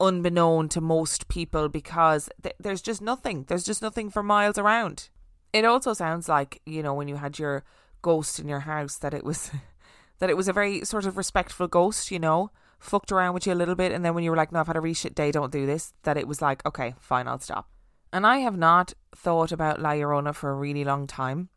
unbeknown 0.00 0.68
to 0.68 0.80
most 0.80 1.28
people 1.28 1.68
because 1.68 2.28
th- 2.42 2.56
there's 2.58 2.82
just 2.82 3.00
nothing. 3.00 3.44
There's 3.48 3.64
just 3.64 3.82
nothing 3.82 4.10
for 4.10 4.22
miles 4.22 4.58
around. 4.58 5.08
It 5.52 5.64
also 5.64 5.92
sounds 5.92 6.28
like, 6.28 6.60
you 6.66 6.82
know, 6.82 6.92
when 6.92 7.08
you 7.08 7.16
had 7.16 7.38
your 7.38 7.64
ghost 8.00 8.40
in 8.40 8.48
your 8.48 8.60
house 8.60 8.98
that 8.98 9.14
it 9.14 9.24
was 9.24 9.50
that 10.18 10.28
it 10.28 10.36
was 10.36 10.48
a 10.48 10.52
very 10.52 10.84
sort 10.84 11.06
of 11.06 11.16
respectful 11.16 11.68
ghost, 11.68 12.10
you 12.10 12.18
know, 12.18 12.50
fucked 12.78 13.12
around 13.12 13.34
with 13.34 13.46
you 13.46 13.52
a 13.52 13.54
little 13.54 13.74
bit, 13.76 13.92
and 13.92 14.04
then 14.04 14.14
when 14.14 14.24
you 14.24 14.30
were 14.30 14.36
like, 14.36 14.52
no, 14.52 14.60
I've 14.60 14.66
had 14.66 14.76
a 14.76 14.80
really 14.80 14.94
day, 15.14 15.30
don't 15.30 15.52
do 15.52 15.66
this, 15.66 15.94
that 16.02 16.16
it 16.16 16.26
was 16.26 16.42
like, 16.42 16.64
okay, 16.66 16.94
fine, 16.98 17.28
I'll 17.28 17.38
stop. 17.38 17.68
And 18.12 18.26
I 18.26 18.38
have 18.38 18.58
not 18.58 18.92
thought 19.14 19.52
about 19.52 19.80
La 19.80 19.90
Llorona 19.90 20.34
for 20.34 20.50
a 20.50 20.54
really 20.54 20.84
long 20.84 21.06
time. 21.06 21.48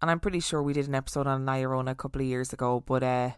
And 0.00 0.10
I'm 0.10 0.20
pretty 0.20 0.40
sure 0.40 0.62
we 0.62 0.72
did 0.72 0.88
an 0.88 0.94
episode 0.94 1.26
on 1.26 1.44
La 1.44 1.54
Llorona 1.54 1.90
a 1.90 1.94
couple 1.94 2.20
of 2.20 2.26
years 2.26 2.52
ago, 2.52 2.82
but 2.86 3.02
uh 3.02 3.30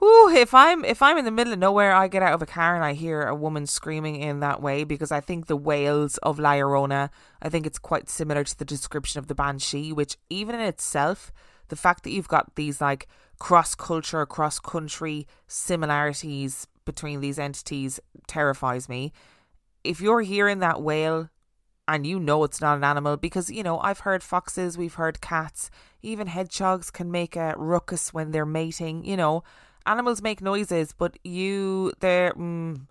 If 0.00 0.54
I'm 0.54 0.84
if 0.84 1.02
I'm 1.02 1.18
in 1.18 1.24
the 1.24 1.30
middle 1.32 1.52
of 1.52 1.58
nowhere, 1.58 1.92
I 1.92 2.06
get 2.06 2.22
out 2.22 2.34
of 2.34 2.42
a 2.42 2.46
car 2.46 2.76
and 2.76 2.84
I 2.84 2.92
hear 2.92 3.22
a 3.22 3.34
woman 3.34 3.66
screaming 3.66 4.16
in 4.16 4.40
that 4.40 4.62
way 4.62 4.84
because 4.84 5.10
I 5.10 5.20
think 5.20 5.46
the 5.46 5.56
wails 5.56 6.16
of 6.18 6.38
La 6.38 6.52
Llorona, 6.52 7.10
I 7.42 7.48
think 7.48 7.66
it's 7.66 7.78
quite 7.78 8.08
similar 8.08 8.44
to 8.44 8.58
the 8.58 8.64
description 8.64 9.18
of 9.18 9.26
the 9.26 9.34
banshee, 9.34 9.92
which 9.92 10.16
even 10.30 10.54
in 10.54 10.60
itself, 10.60 11.32
the 11.68 11.76
fact 11.76 12.04
that 12.04 12.10
you've 12.10 12.28
got 12.28 12.54
these 12.54 12.80
like 12.80 13.08
cross 13.40 13.74
culture, 13.74 14.24
cross 14.26 14.60
country 14.60 15.26
similarities 15.48 16.68
between 16.84 17.20
these 17.20 17.38
entities 17.38 17.98
terrifies 18.26 18.88
me. 18.88 19.12
If 19.82 20.00
you're 20.00 20.22
hearing 20.22 20.60
that 20.60 20.82
wail 20.82 21.30
and 21.88 22.06
you 22.06 22.20
know 22.20 22.44
it's 22.44 22.60
not 22.60 22.76
an 22.76 22.84
animal, 22.84 23.16
because, 23.16 23.50
you 23.50 23.62
know, 23.62 23.78
I've 23.80 24.00
heard 24.00 24.22
foxes, 24.22 24.76
we've 24.76 24.94
heard 24.94 25.20
cats, 25.20 25.70
even 26.02 26.26
hedgehogs 26.26 26.90
can 26.90 27.10
make 27.10 27.34
a 27.34 27.54
ruckus 27.56 28.12
when 28.12 28.30
they're 28.30 28.46
mating, 28.46 29.04
you 29.04 29.16
know, 29.16 29.42
animals 29.88 30.22
make 30.22 30.40
noises, 30.40 30.92
but 30.92 31.18
you, 31.24 31.92
they're, 32.00 32.32
mm, 32.34 32.82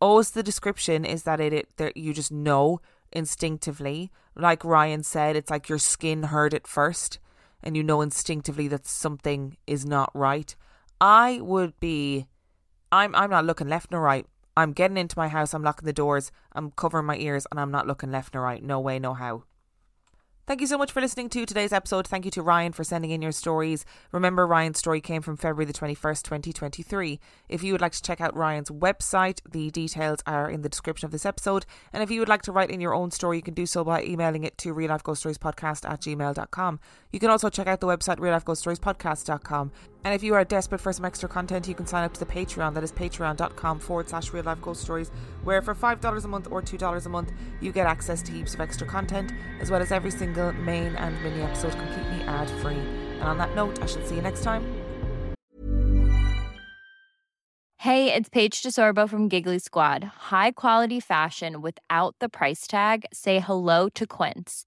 always 0.00 0.30
the 0.30 0.42
description 0.42 1.04
is 1.04 1.22
that 1.22 1.40
it, 1.40 1.68
it 1.78 1.96
you 1.96 2.12
just 2.12 2.32
know 2.32 2.80
instinctively. 3.12 4.10
Like 4.36 4.64
Ryan 4.64 5.02
said, 5.02 5.36
it's 5.36 5.50
like 5.50 5.68
your 5.68 5.78
skin 5.78 6.24
heard 6.24 6.54
it 6.54 6.66
first 6.66 7.18
and 7.62 7.76
you 7.76 7.82
know 7.82 8.00
instinctively 8.00 8.68
that 8.68 8.86
something 8.86 9.56
is 9.66 9.86
not 9.86 10.10
right, 10.14 10.54
I 11.00 11.40
would 11.40 11.78
be 11.80 12.26
I'm 12.90 13.14
I'm 13.14 13.30
not 13.30 13.44
looking 13.44 13.68
left 13.68 13.90
nor 13.90 14.00
right. 14.00 14.26
I'm 14.56 14.72
getting 14.72 14.98
into 14.98 15.18
my 15.18 15.28
house, 15.28 15.54
I'm 15.54 15.62
locking 15.62 15.86
the 15.86 15.92
doors, 15.92 16.30
I'm 16.52 16.72
covering 16.72 17.06
my 17.06 17.16
ears 17.16 17.46
and 17.50 17.58
I'm 17.58 17.70
not 17.70 17.86
looking 17.86 18.10
left 18.10 18.34
nor 18.34 18.42
right. 18.42 18.62
No 18.62 18.80
way, 18.80 18.98
no 18.98 19.14
how. 19.14 19.44
Thank 20.52 20.60
you 20.60 20.66
so 20.66 20.76
much 20.76 20.92
for 20.92 21.00
listening 21.00 21.30
to 21.30 21.46
today's 21.46 21.72
episode. 21.72 22.06
Thank 22.06 22.26
you 22.26 22.30
to 22.32 22.42
Ryan 22.42 22.72
for 22.72 22.84
sending 22.84 23.10
in 23.10 23.22
your 23.22 23.32
stories. 23.32 23.86
Remember, 24.12 24.46
Ryan's 24.46 24.78
story 24.78 25.00
came 25.00 25.22
from 25.22 25.38
February 25.38 25.64
the 25.64 25.72
21st, 25.72 26.24
2023. 26.24 27.18
If 27.48 27.64
you 27.64 27.72
would 27.72 27.80
like 27.80 27.92
to 27.92 28.02
check 28.02 28.20
out 28.20 28.36
Ryan's 28.36 28.68
website, 28.68 29.40
the 29.50 29.70
details 29.70 30.18
are 30.26 30.50
in 30.50 30.60
the 30.60 30.68
description 30.68 31.06
of 31.06 31.10
this 31.10 31.24
episode. 31.24 31.64
And 31.90 32.02
if 32.02 32.10
you 32.10 32.20
would 32.20 32.28
like 32.28 32.42
to 32.42 32.52
write 32.52 32.70
in 32.70 32.82
your 32.82 32.92
own 32.92 33.10
story, 33.10 33.38
you 33.38 33.42
can 33.42 33.54
do 33.54 33.64
so 33.64 33.82
by 33.82 34.02
emailing 34.02 34.44
it 34.44 34.58
to 34.58 34.74
reallifeghoststoriespodcast 34.74 35.90
at 35.90 36.02
gmail.com. 36.02 36.80
You 37.12 37.18
can 37.18 37.30
also 37.30 37.48
check 37.48 37.66
out 37.66 37.80
the 37.80 37.86
website 37.86 38.18
reallifeghoststoriespodcast.com. 38.18 39.72
And 40.04 40.14
if 40.14 40.22
you 40.22 40.34
are 40.34 40.44
desperate 40.44 40.80
for 40.80 40.92
some 40.92 41.04
extra 41.04 41.28
content, 41.28 41.68
you 41.68 41.74
can 41.74 41.86
sign 41.86 42.04
up 42.04 42.12
to 42.14 42.20
the 42.20 42.26
Patreon. 42.26 42.74
That 42.74 42.82
is 42.82 42.92
patreon.com 42.92 43.78
forward 43.78 44.08
slash 44.08 44.32
real 44.32 44.44
life 44.44 44.60
ghost 44.60 44.82
stories, 44.82 45.10
where 45.44 45.62
for 45.62 45.74
$5 45.74 46.24
a 46.24 46.28
month 46.28 46.48
or 46.50 46.60
$2 46.60 47.06
a 47.06 47.08
month, 47.08 47.32
you 47.60 47.70
get 47.70 47.86
access 47.86 48.20
to 48.22 48.32
heaps 48.32 48.54
of 48.54 48.60
extra 48.60 48.86
content, 48.86 49.32
as 49.60 49.70
well 49.70 49.80
as 49.80 49.92
every 49.92 50.10
single 50.10 50.52
main 50.54 50.96
and 50.96 51.22
mini 51.22 51.42
episode 51.42 51.72
completely 51.72 52.22
ad 52.26 52.50
free. 52.60 52.74
And 52.74 53.24
on 53.24 53.38
that 53.38 53.54
note, 53.54 53.80
I 53.80 53.86
shall 53.86 54.04
see 54.04 54.16
you 54.16 54.22
next 54.22 54.42
time. 54.42 54.64
Hey, 57.76 58.14
it's 58.14 58.28
Paige 58.28 58.62
DeSorbo 58.62 59.08
from 59.08 59.28
Giggly 59.28 59.58
Squad. 59.58 60.04
High 60.30 60.52
quality 60.52 61.00
fashion 61.00 61.60
without 61.60 62.14
the 62.20 62.28
price 62.28 62.68
tag? 62.68 63.06
Say 63.12 63.40
hello 63.40 63.88
to 63.88 64.06
Quince. 64.06 64.66